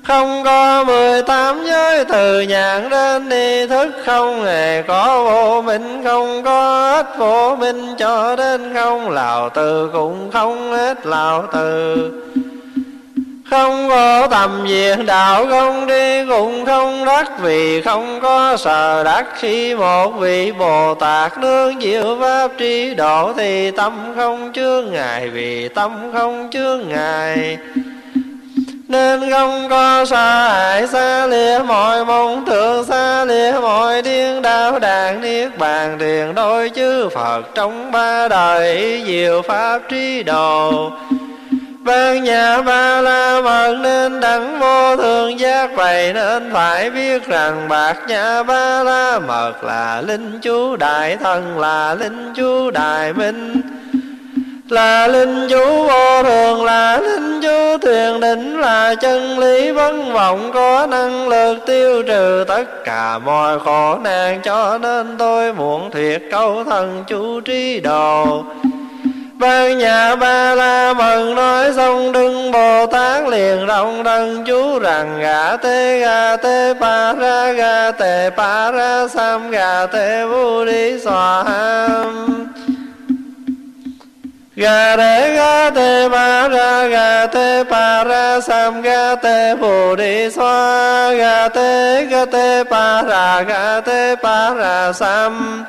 Không 0.03 0.43
có 0.45 0.85
mười 0.85 1.23
tám 1.23 1.67
giới 1.67 2.05
từ 2.05 2.41
nhàn 2.41 2.91
đến 2.91 3.29
đi 3.29 3.67
thức, 3.67 3.91
không 4.05 4.45
hề 4.45 4.83
có 4.83 5.25
vô 5.25 5.63
minh, 5.63 6.03
không 6.05 6.43
có 6.45 6.91
hết 6.91 7.19
vô 7.19 7.57
minh 7.57 7.95
cho 7.99 8.37
đến 8.37 8.75
không 8.75 9.11
lào 9.11 9.49
từ, 9.49 9.91
cũng 9.93 10.31
không 10.33 10.73
hết 10.73 11.07
lào 11.07 11.45
từ 11.53 11.97
không 13.51 13.89
có 13.89 14.27
tầm 14.31 14.67
diệt 14.69 14.99
đạo 15.07 15.47
không 15.47 15.87
đi 15.87 16.27
cũng 16.27 16.67
không 16.67 17.05
đắc 17.05 17.41
vì 17.41 17.83
không 17.83 18.21
có 18.23 18.57
sở 18.57 19.05
đắc. 19.05 19.27
Khi 19.35 19.75
một 19.75 20.11
vị 20.11 20.53
bồ 20.53 20.95
tát 20.95 21.39
nương 21.39 21.81
diệu 21.81 22.19
pháp 22.21 22.49
trí 22.59 22.95
độ 22.95 23.33
thì 23.37 23.71
tâm 23.71 24.13
không 24.17 24.53
chướng 24.55 24.93
ngài 24.93 25.29
vì 25.29 25.69
tâm 25.69 26.13
không 26.13 26.49
chướng 26.53 26.89
ngài 26.89 27.59
nên 28.89 29.31
không 29.31 29.69
có 29.71 30.05
xa 30.05 30.49
hại 30.49 30.87
xa 30.87 31.27
lìa 31.27 31.59
mọi 31.67 32.05
mong 32.05 32.45
tưởng, 32.47 32.85
xa 32.85 33.25
lìa 33.25 33.53
mọi 33.61 34.03
điên 34.03 34.43
đạo 34.43 34.79
đàn 34.79 35.21
niết 35.21 35.59
bàn 35.59 35.97
tiền 36.01 36.35
đôi 36.35 36.71
chư 36.75 37.09
phật 37.09 37.43
trong 37.55 37.93
ba 37.93 38.29
đời 38.29 39.03
diệu 39.07 39.43
pháp 39.43 39.79
trí 39.89 40.23
độ 40.23 40.91
ban 41.87 42.25
nhà 42.25 42.63
ba 42.63 43.01
la 43.01 43.41
mật 43.41 43.75
nên 43.83 44.21
đẳng 44.21 44.59
vô 44.59 44.97
thường 44.97 45.39
giác, 45.39 45.71
vậy 45.77 46.13
nên 46.13 46.51
phải 46.53 46.91
biết 46.91 47.27
rằng 47.27 47.69
bạc 47.69 47.97
nhà 48.09 48.43
ba 48.43 48.83
la 48.83 49.19
mật 49.19 49.65
là 49.65 50.03
linh 50.07 50.39
chú 50.43 50.77
đại 50.77 51.17
thần, 51.17 51.59
là 51.59 51.95
linh 51.95 52.33
chú 52.37 52.71
đại 52.71 53.13
minh, 53.13 53.61
là 54.69 55.07
linh 55.07 55.47
chú 55.49 55.87
vô 55.87 56.23
thường, 56.23 56.65
là 56.65 56.99
linh 56.99 57.41
chú 57.43 57.79
thiền 57.83 58.21
định, 58.21 58.61
là 58.61 58.95
chân 58.95 59.39
lý 59.39 59.71
vấn 59.71 60.13
vọng 60.13 60.51
có 60.55 60.87
năng 60.91 61.29
lực 61.29 61.59
tiêu 61.67 62.03
trừ 62.03 62.45
tất 62.49 62.85
cả 62.85 63.19
mọi 63.19 63.59
khổ 63.59 63.99
nạn. 64.05 64.41
Cho 64.45 64.79
nên 64.79 65.17
tôi 65.19 65.53
muốn 65.53 65.91
thuyết 65.91 66.31
câu 66.31 66.65
thần 66.65 67.05
chú 67.07 67.41
trí 67.41 67.81
đồ 67.81 68.45
ban 69.39 69.79
nhà 69.79 70.17
ba 70.17 70.55
la 70.55 70.95
mừng 70.95 71.35
nói 71.35 71.73
xong 71.77 72.13
đừng 72.13 72.53
bồ 72.53 72.87
tát 72.87 73.29
liền 73.29 73.67
rộng 73.67 74.03
đơn 74.03 74.45
chú 74.47 74.79
rằng 74.79 75.19
gà 75.21 75.57
tê 75.57 75.99
gà 75.99 76.37
tê 76.37 76.75
pa 76.81 77.13
ra, 77.13 77.53
gà 77.53 77.91
tê 77.91 78.31
pa 78.37 78.71
ra, 78.71 79.09
sam, 79.09 79.51
gà 79.51 79.87
tê 79.87 80.27
vu 80.27 80.65
đi 80.65 81.01
xòa 81.01 81.45
ham. 81.45 82.47
Gà 84.57 84.97
đế 84.97 85.35
gà 85.37 85.71
tê 85.71 86.09
pa 86.13 86.49
ra, 86.49 86.87
gà 86.87 87.27
tê 87.27 87.65
pa 87.71 88.05
ra, 88.05 88.41
sam, 88.41 88.83
gà 88.83 89.15
tê 89.15 89.55
bồ 89.55 89.97
đi 89.97 90.31
xoa 90.31 91.13
gà 91.13 91.49
tê 91.49 92.05
gà 92.05 92.25
tê 92.25 92.65
pa 92.71 93.03
ra, 93.03 93.43
gà 93.43 93.81
tê 93.81 94.17
pa 94.23 94.55
ra, 94.55 94.93
sam 94.93 95.65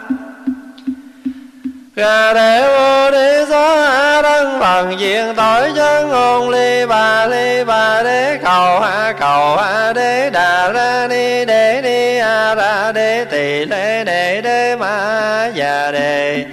gà 1.98 2.34
đệ 2.34 2.62
vô 2.68 3.12
đi 3.12 3.46
xóa 3.50 3.92
hạ 3.92 4.22
đăng 4.22 4.60
bằng 4.60 5.00
diện 5.00 5.34
tội 5.38 5.72
chân 5.76 6.10
ngôn 6.10 6.50
ly 6.50 6.86
bà 6.86 7.26
ly 7.26 7.64
bà 7.64 8.04
đế 8.04 8.38
cầu 8.44 8.80
hạ 8.80 9.14
cầu 9.20 9.58
hạ 9.58 9.94
đế 9.94 10.30
đà 10.30 10.72
ra 10.72 11.08
ni, 11.10 11.46
đế 11.46 11.82
ni 11.84 12.18
a 12.18 12.56
ra 12.56 12.92
đế 12.92 13.26
tỳ 13.32 13.66
lê 13.66 14.04
đệ 14.04 14.42
đế 14.42 14.76
ma, 14.76 15.52
già 15.56 15.92
đề 15.92 16.46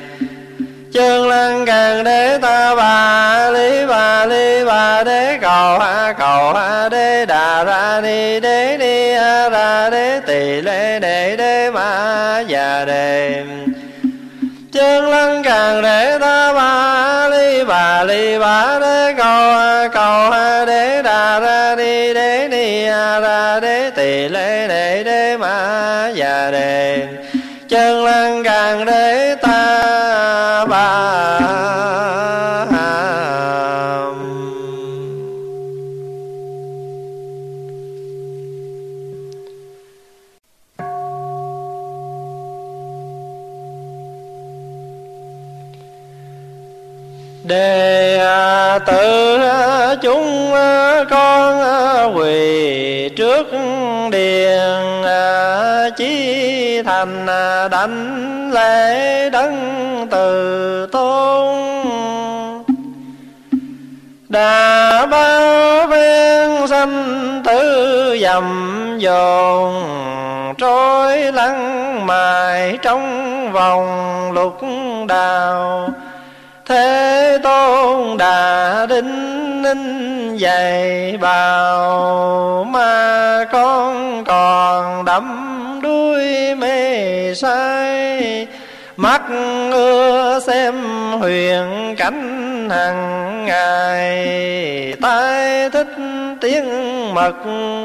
chân 0.93 1.29
lăng 1.29 1.67
càng 1.67 2.05
đế 2.05 2.39
ta 2.43 2.75
bà, 2.75 3.51
ly 3.51 3.87
bà 3.87 4.27
ly 4.27 4.65
bà 4.65 5.03
đế 5.05 5.39
cầu 5.43 5.79
hạ 5.79 6.15
cầu 6.19 6.53
hạ 6.53 6.89
đế 6.89 7.27
đà 7.27 7.65
ra 7.65 8.01
ni, 8.01 8.41
đế 8.41 8.77
ni 8.79 9.13
a 9.13 9.49
ra 9.49 9.91
đế 9.91 10.21
tỳ 10.27 10.61
lê 10.61 10.99
đệ 11.01 11.37
đế 11.37 11.71
ma, 11.71 12.45
già 12.49 12.85
đề 12.85 13.45
chân 13.47 13.64
lăng 15.65 15.83
càng 15.83 15.83
để 15.83 16.19
ta 16.19 16.53
ba 16.53 17.29
li 17.29 17.65
bà 17.65 18.05
li 18.05 18.39
bà 18.39 18.79
đế 18.81 19.15
cầu 19.17 19.89
cầu 19.93 20.31
đế 20.67 21.03
đà 21.03 21.41
ra 21.41 21.75
đi 21.77 22.15
đế 22.15 22.49
ni 22.51 22.87
ra 23.23 23.61
đế 23.61 23.91
tỳ 23.97 24.29
lê 24.29 24.69
đệ 24.69 25.03
đế 25.05 25.37
ma 25.37 26.11
già 26.15 26.51
đề 26.51 27.07
chân 27.69 28.05
lăng 28.05 28.45
càng 28.45 28.85
đế 28.85 29.37
ta 29.43 29.54
tự 48.79 49.39
chúng 50.03 50.53
con 51.11 52.17
quỳ 52.17 53.09
trước 53.17 53.47
điện 54.11 55.03
chí 55.97 56.83
thành 56.83 57.27
đảnh 57.71 58.51
lễ 58.53 59.31
đấng 59.31 60.07
từ 60.11 60.87
tôn. 60.93 61.55
Đà 64.29 65.07
bao 65.07 65.87
ven 65.87 66.67
sanh 66.69 67.43
tử 67.47 68.19
dầm 68.23 68.97
dồn, 68.99 69.85
trôi 70.59 71.33
lăn 71.33 72.07
mài 72.07 72.79
trong 72.83 73.53
vòng 73.53 74.33
lục 74.33 74.61
đào 75.09 75.89
thế 76.67 77.39
tôn 77.43 78.17
đà 78.17 78.87
đinh 78.87 79.63
ninh 79.63 80.39
dày 80.39 81.17
bào 81.21 82.67
mà 82.71 83.45
con 83.53 84.25
còn 84.25 85.05
đắm 85.05 85.81
đuôi 85.83 86.55
mê 86.55 87.35
say 87.35 88.47
mắt 88.97 89.23
ưa 89.73 90.41
xem 90.47 90.75
huyền 91.21 91.95
cảnh 91.99 92.69
hàng 92.71 93.45
ngày. 93.45 94.95
Tai 95.03 95.71
thích 95.71 95.97
tiếng 96.41 96.69
mật 97.15 97.35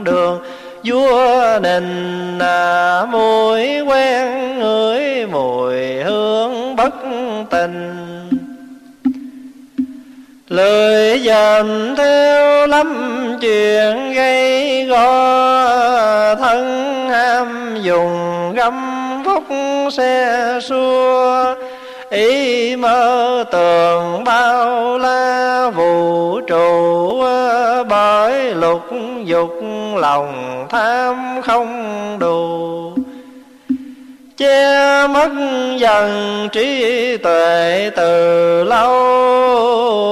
đường 0.04 0.44
vua 0.84 1.60
đình 1.60 2.40
à, 2.40 3.06
mùi 3.06 3.82
quen 3.82 4.60
ngửi 4.60 5.26
mùi 5.26 6.04
hương 6.04 6.76
bất 6.76 6.94
tình 7.50 8.19
lời 10.50 11.22
dần 11.24 11.96
theo 11.98 12.68
lắm 12.68 13.18
chuyện 13.42 14.14
gây 14.14 14.86
go 14.86 16.36
thân 16.36 16.66
ham 17.10 17.78
dùng 17.82 18.54
găm 18.56 18.74
phúc 19.26 19.44
xe 19.92 20.60
xua. 20.62 21.56
Ý 22.10 22.76
mơ 22.76 23.44
tường 23.52 24.24
bao 24.24 24.98
la 24.98 25.70
vũ 25.76 26.40
trụ, 26.42 27.24
bởi 27.90 28.56
lục 28.56 28.82
dục 29.24 29.52
lòng 29.96 30.66
tham 30.70 31.42
không 31.42 32.18
đủ 32.20 32.94
che 34.40 35.08
mất 35.08 35.30
dần 35.78 36.50
trí 36.52 37.18
tuệ 37.18 37.92
từ 37.96 38.64
lâu. 38.64 38.92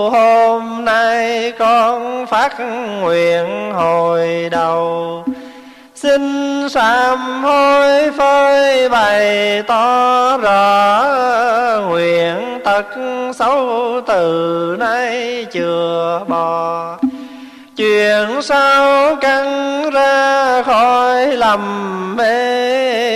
Hôm 0.10 0.86
nay 0.86 1.52
con 1.60 2.26
phát 2.28 2.60
nguyện 3.02 3.72
hồi 3.74 4.50
đầu. 4.52 5.24
Xin 5.96 6.22
sám 6.70 7.44
hối 7.44 8.12
phơi 8.18 8.90
bày 8.90 9.64
tỏ 9.68 10.38
rõ 10.38 11.04
nguyện 11.88 12.60
tật 12.64 12.86
xấu 13.36 14.02
từ 14.08 14.76
nay 14.80 15.46
chừa 15.54 16.22
bỏ. 16.28 16.98
Chuyện 17.78 18.42
sao 18.42 19.16
căng 19.16 19.90
ra 19.90 20.64
khỏi 20.64 21.28
lầm 21.28 22.16
mê 22.16 23.07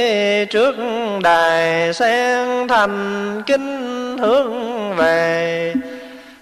trước 0.46 0.76
đài 1.24 1.94
sen 1.94 2.68
thành 2.68 3.42
kinh 3.46 4.18
hướng 4.18 4.54
về. 4.96 5.74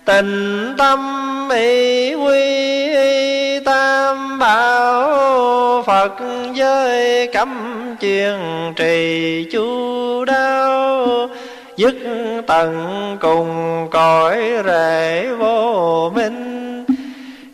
Tình 0.05 0.73
tâm 0.77 1.49
y 1.49 2.15
quy 2.15 3.63
tam 3.65 4.39
bảo 4.39 5.83
phật 5.87 6.13
giới 6.53 7.27
cấm 7.33 7.49
chuyên 8.01 8.39
trì 8.75 9.45
chu 9.51 10.25
đáo, 10.25 11.29
dứt 11.77 11.95
tận 12.47 13.17
cùng 13.21 13.87
cõi 13.91 14.37
rễ 14.65 15.27
vô 15.39 16.11
minh 16.15 16.48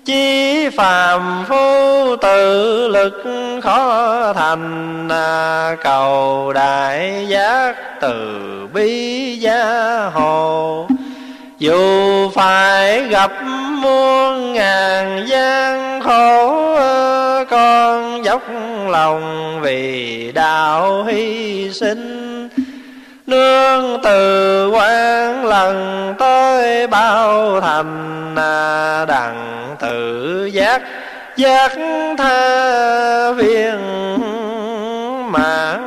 chi 0.05 0.69
phàm 0.69 1.45
phu 1.49 2.15
tự 2.15 2.87
lực 2.87 3.23
khó 3.63 4.33
thành 4.33 5.07
à, 5.09 5.75
cầu 5.83 6.53
đại 6.53 7.25
giác 7.27 7.75
từ 8.01 8.67
bi 8.73 9.35
gia 9.39 10.05
hồ 10.13 10.87
dù 11.57 12.29
phải 12.29 13.01
gặp 13.01 13.31
muôn 13.81 14.53
ngàn 14.53 15.25
gian 15.27 16.01
khổ 16.01 16.73
à, 16.75 17.43
con 17.49 18.25
dốc 18.25 18.41
lòng 18.87 19.59
vì 19.61 20.31
đạo 20.31 21.03
hy 21.03 21.69
sinh 21.73 22.34
nương 23.27 24.01
từ 24.03 24.69
quan 24.69 25.45
lần 25.45 26.13
tới 26.19 26.87
bao 26.87 27.61
thành 27.61 28.35
à, 28.35 29.05
đặng 29.05 29.75
tự 29.79 30.45
giác. 30.45 30.81
Giác 31.37 31.71
tha 32.17 33.31
viên 33.31 33.79
mãn. 35.31 35.81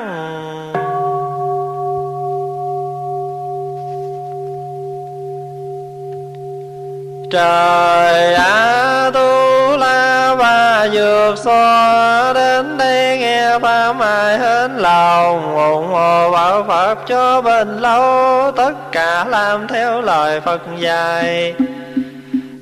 Trời 7.30 8.34
a 8.34 9.10
tu 9.14 9.76
la 9.76 10.34
và 10.38 10.88
vượt 10.92 11.34
so 11.44 12.17
pháp 13.58 14.00
ai 14.00 14.38
hết 14.38 14.68
lòng 14.76 15.56
ủng 15.56 15.88
hộ 15.88 16.30
bảo 16.30 16.64
phật 16.68 16.94
cho 17.06 17.42
bền 17.42 17.68
lâu. 17.68 18.52
Tất 18.56 18.92
cả 18.92 19.24
làm 19.28 19.68
theo 19.68 20.00
lời 20.00 20.40
phật 20.40 20.60
dạy. 20.78 21.54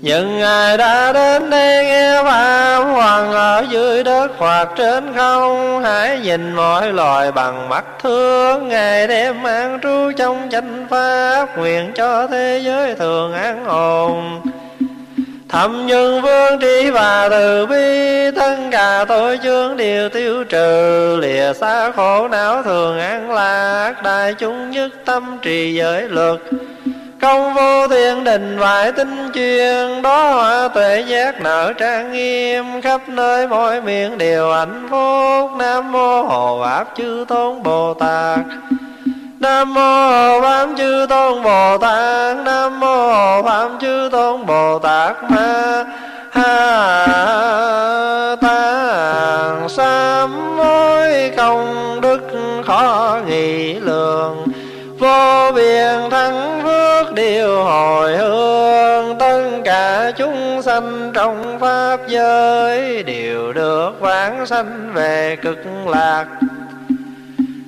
Những 0.01 0.43
ai 0.43 0.77
đã 0.77 1.13
đến 1.13 1.51
đây 1.51 1.85
nghe 1.85 2.23
pháp, 2.23 2.93
hoàng 2.93 3.33
ở 3.33 3.65
dưới 3.71 4.05
đất 4.05 4.29
hoặc 4.39 4.69
trên 4.77 5.13
không, 5.17 5.83
hãy 5.83 6.19
nhìn 6.19 6.55
mọi 6.55 6.93
loài 6.93 7.33
bằng 7.33 7.69
mắt 7.69 7.85
thương. 8.03 8.69
Ngày 8.69 9.07
đêm 9.07 9.45
an 9.45 9.79
trú 9.83 10.13
trong 10.17 10.49
chánh 10.51 10.87
pháp, 10.91 11.59
nguyện 11.59 11.93
cho 11.95 12.27
thế 12.27 12.61
giới 12.65 12.95
thường 12.95 13.35
an 13.35 13.65
ổn 13.65 14.41
thâm 15.49 15.87
nhân 15.87 16.23
vương 16.23 16.59
trí 16.61 16.91
và 16.91 17.29
từ 17.31 17.67
bi 17.67 18.31
tất 18.37 18.57
cả 18.71 19.05
tội 19.09 19.39
chương 19.43 19.77
đều 19.77 20.09
tiêu 20.09 20.45
trừ. 20.45 21.19
Lìa 21.21 21.53
xa 21.53 21.91
khổ 21.91 22.29
não 22.29 22.63
thường 22.63 22.99
an 22.99 23.31
lạc, 23.31 23.95
đại 24.03 24.35
chúng 24.35 24.71
nhất 24.71 24.89
tâm 25.05 25.39
trì 25.43 25.75
giới 25.75 26.09
luật. 26.09 26.41
Công 27.21 27.55
vô 27.55 27.89
thiên 27.89 28.25
đình 28.25 28.59
vải 28.59 28.93
tinh 28.93 29.31
chuyên, 29.35 30.03
đó 30.03 30.31
hoa 30.33 30.69
tuệ 30.69 31.05
giác 31.07 31.41
nở 31.41 31.73
trang 31.73 32.13
nghiêm. 32.13 32.65
Khắp 32.83 33.09
nơi 33.09 33.49
mọi 33.49 33.81
miệng 33.81 34.19
đều 34.19 34.53
hạnh 34.53 34.87
phúc, 34.91 35.51
nam 35.59 35.93
mô 35.93 36.23
hồ 36.23 36.61
pháp 36.65 36.85
chư 36.97 37.25
tôn 37.29 37.63
bồ 37.63 37.95
tát. 37.95 38.39
Nam 39.41 39.75
mô 39.75 40.41
Pháp 40.41 40.69
Chư 40.79 41.07
Tôn 41.09 41.43
Bồ 41.43 41.79
Tát. 41.79 42.37
Nam 42.45 42.81
mô 42.81 43.43
Pháp 43.43 43.69
Chư 43.81 44.09
Tôn 44.13 44.47
Bồ 44.47 44.79
Tát. 44.79 45.31
Ma 45.31 45.85
Ha 46.31 46.47
Tạng 48.41 49.69
Sám 49.69 50.57
mối 50.57 51.33
công 51.37 52.01
đức 52.01 52.21
khó 52.67 53.19
nghị 53.27 53.75
lượng 53.75 54.47
Vô 54.99 55.53
biên 55.55 56.11
thắng 56.11 56.61
phước 56.63 57.15
điều 57.15 57.65
hồi 57.65 58.17
hương. 58.17 59.19
Tất 59.19 59.43
cả 59.65 60.13
chúng 60.17 60.63
sanh 60.63 61.11
trong 61.15 61.59
Pháp 61.61 61.97
giới 62.09 63.03
Đều 63.03 63.53
được 63.53 64.01
vãng 64.01 64.47
sanh 64.47 64.91
về 64.95 65.37
cực 65.43 65.59
lạc. 65.87 66.27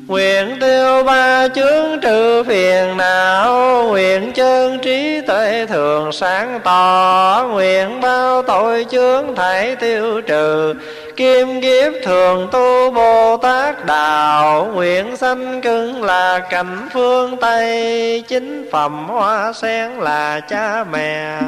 Nguyện 0.09 0.57
tiêu 0.61 1.03
ba 1.05 1.49
chướng 1.49 2.01
trừ 2.01 2.43
phiền 2.43 2.97
não, 2.97 3.83
Nguyện 3.89 4.33
chân 4.33 4.79
trí 4.79 5.21
tuệ 5.27 5.67
thường 5.67 6.13
sáng 6.13 6.61
tỏ. 6.65 7.47
Nguyện 7.51 8.01
bao 8.01 8.43
tội 8.43 8.87
chướng 8.91 9.35
thải 9.37 9.77
tiêu 9.77 10.21
trừ, 10.21 10.75
Kim 11.17 11.61
kiếp 11.61 11.93
thường 12.05 12.49
tu 12.53 12.91
Bồ 12.91 13.37
Tát 13.37 13.87
Đạo. 13.87 14.71
Nguyện 14.75 15.17
sanh 15.17 15.61
cưng 15.61 16.03
là 16.03 16.39
cảnh 16.39 16.89
phương 16.93 17.37
Tây, 17.37 18.25
Chính 18.29 18.69
phẩm 18.73 19.09
hoa 19.09 19.53
sen 19.53 19.91
là 19.91 20.41
cha 20.41 20.85
mẹ. 20.93 21.41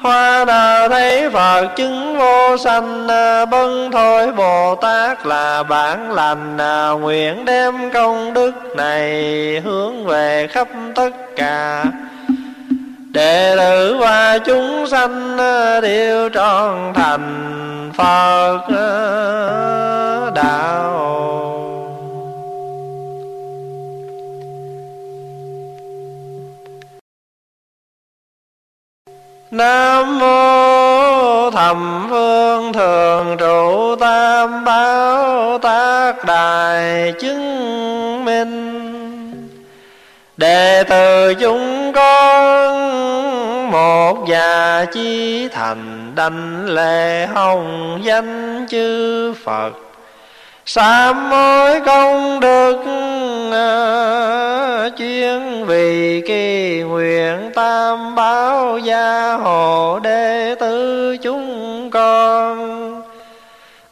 Hoa 0.00 0.44
đà 0.44 0.88
thấy 0.88 1.30
Phật, 1.30 1.68
chứng 1.76 2.18
vô 2.18 2.56
sanh 2.56 3.08
à, 3.08 3.44
Bân 3.44 3.90
thôi 3.92 4.32
Bồ 4.32 4.74
Tát 4.74 5.26
là 5.26 5.62
bản 5.62 6.12
lành 6.12 6.58
à, 6.58 6.90
Nguyện 6.90 7.44
đem 7.44 7.90
công 7.90 8.34
đức 8.34 8.52
này 8.76 9.12
hướng 9.64 10.06
về 10.06 10.46
khắp 10.50 10.68
tất 10.94 11.10
cả. 11.36 11.84
Đệ 13.10 13.54
tử 13.56 13.96
và 14.00 14.38
chúng 14.38 14.86
sanh 14.86 15.38
à, 15.38 15.80
đều 15.80 16.28
trọn 16.28 16.92
thành 16.94 17.90
Phật 17.96 18.60
đạo. 20.34 20.99
Nam 29.60 30.18
mô 30.18 31.50
thầm 31.50 32.06
phương 32.10 32.72
thường 32.72 33.36
trụ 33.38 33.96
tam 33.96 34.64
bảo 34.64 35.58
tác 35.58 36.24
đài 36.26 37.12
chứng 37.20 38.24
minh. 38.24 39.60
Đệ 40.36 40.84
tử 40.88 41.34
chúng 41.34 41.92
con 41.92 42.70
một 43.70 44.16
già 44.28 44.84
chi 44.92 45.48
thành 45.48 46.12
đảnh 46.14 46.66
lễ 46.66 47.26
hồng 47.34 47.98
danh 48.02 48.66
chư 48.70 49.34
phật. 49.44 49.70
Sám 50.66 51.30
mối 51.30 51.80
công 51.80 52.40
đức 52.40 52.76
chuyên 54.98 55.64
vì 55.66 56.22
kỳ 56.26 56.82
nguyện 56.82 57.50
tam 57.54 58.14
báo 58.14 58.78
gia 58.78 59.32
hộ 59.32 59.98
đệ 60.02 60.54
tử 60.60 61.16
chúng 61.22 61.90
con. 61.90 63.02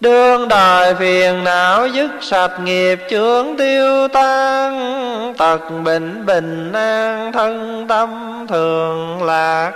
Đương 0.00 0.48
đời 0.48 0.94
phiền 0.94 1.44
não 1.44 1.88
dứt 1.88 2.10
sạch 2.20 2.60
nghiệp 2.64 2.98
chướng 3.10 3.56
tiêu 3.58 4.08
tan, 4.08 5.34
Tật 5.38 5.70
bệnh 5.84 6.26
bình 6.26 6.72
an 6.72 7.32
thân 7.32 7.86
tâm 7.88 8.46
thường 8.48 9.22
lạc. 9.22 9.72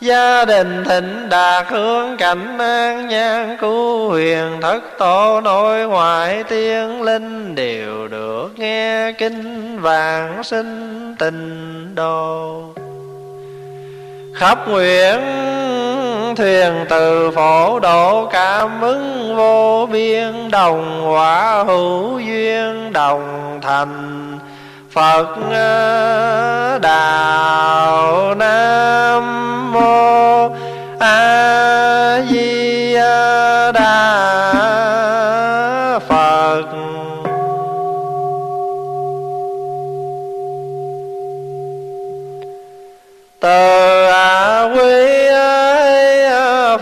Gia 0.00 0.44
đình 0.44 0.84
thịnh 0.84 1.28
đạt 1.28 1.66
hướng 1.68 2.16
cảnh 2.16 2.58
an 2.58 3.08
nhan 3.08 3.56
cứu 3.60 4.08
huyền 4.08 4.60
thất 4.62 4.80
tổ 4.98 5.40
nội 5.40 5.88
ngoại 5.88 6.44
tiên 6.44 7.02
linh, 7.02 7.54
đều 7.54 8.08
được 8.08 8.48
nghe 8.56 9.12
kinh 9.12 9.78
vàng 9.80 10.44
sinh 10.44 11.14
tình 11.18 11.94
đồ. 11.94 12.64
Khắp 14.34 14.68
nguyện 14.68 15.20
thuyền 16.36 16.84
từ 16.88 17.30
phổ 17.30 17.80
độ 17.80 18.28
cảm 18.32 18.80
ứng 18.80 19.36
vô 19.36 19.88
biên, 19.92 20.50
đồng 20.50 21.12
quả 21.14 21.64
hữu 21.66 22.18
duyên 22.18 22.92
đồng 22.92 23.58
thành. 23.62 24.38
Phật 24.92 25.26
ờ, 25.50 26.78
Đạo 26.82 28.34
Nam 28.34 29.72
Mô 29.72 30.48
A 30.98 32.22
Di 32.30 32.94
Đà 33.74 34.12
Phật. 36.08 36.64
Từ 43.40 44.06
quý 44.74 45.28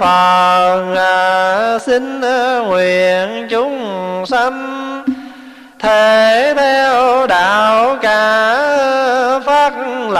Phật 0.01 0.95
ờ, 0.97 1.79
xin 1.87 2.21
ờ, 2.21 2.63
nguyện 2.67 3.49
chúng 3.51 4.25
sanh 4.27 4.89
thể 5.79 6.55
theo 6.57 7.18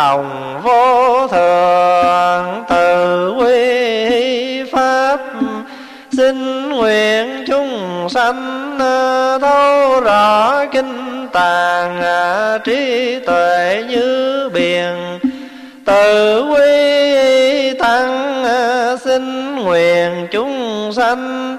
lòng 0.09 0.61
vô 0.63 1.29
thường, 1.29 2.65
từ 2.69 3.33
quy 3.33 4.65
pháp 4.73 5.19
xin 6.17 6.69
nguyện 6.69 7.45
chúng 7.47 8.09
sanh 8.11 8.79
à, 8.79 9.39
thấu 9.39 10.01
rõ 10.01 10.67
kinh 10.67 11.27
tàng 11.33 12.03
à, 12.03 12.59
trí 12.65 13.19
tuệ 13.27 13.85
như 13.89 14.49
biển. 14.55 15.19
Từ 15.85 16.43
quy 16.43 17.79
tăng 17.79 18.45
à, 18.45 18.97
xin 19.05 19.55
nguyện 19.57 20.29
chúng 20.31 20.91
sanh 20.97 21.58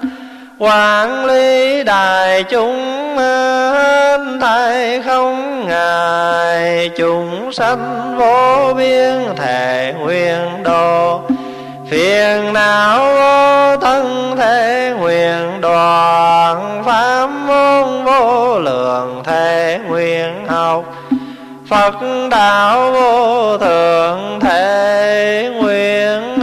quản 0.62 1.24
lý 1.24 1.82
đại 1.84 2.42
chúng 2.42 3.16
hết 3.16 4.18
thảy 4.40 5.02
không 5.02 5.64
ngài. 5.68 6.90
Chúng 6.96 7.52
sanh 7.52 8.14
vô 8.18 8.74
biên 8.74 9.36
thể 9.36 9.94
nguyện 9.98 10.62
độ. 10.62 11.20
Phiền 11.90 12.52
não 12.52 13.14
vô 13.14 13.76
thân 13.76 14.36
thể 14.38 14.92
nguyện 14.98 15.60
đoàn 15.60 16.82
pháp 16.86 17.26
môn 17.26 18.04
vô 18.04 18.58
lượng 18.58 19.22
thể 19.26 19.78
nguyện 19.88 20.46
học. 20.48 20.84
Phật 21.68 21.94
đạo 22.30 22.92
vô 22.92 23.58
thượng 23.58 24.40
thể 24.40 25.50
nguyện 25.54 26.40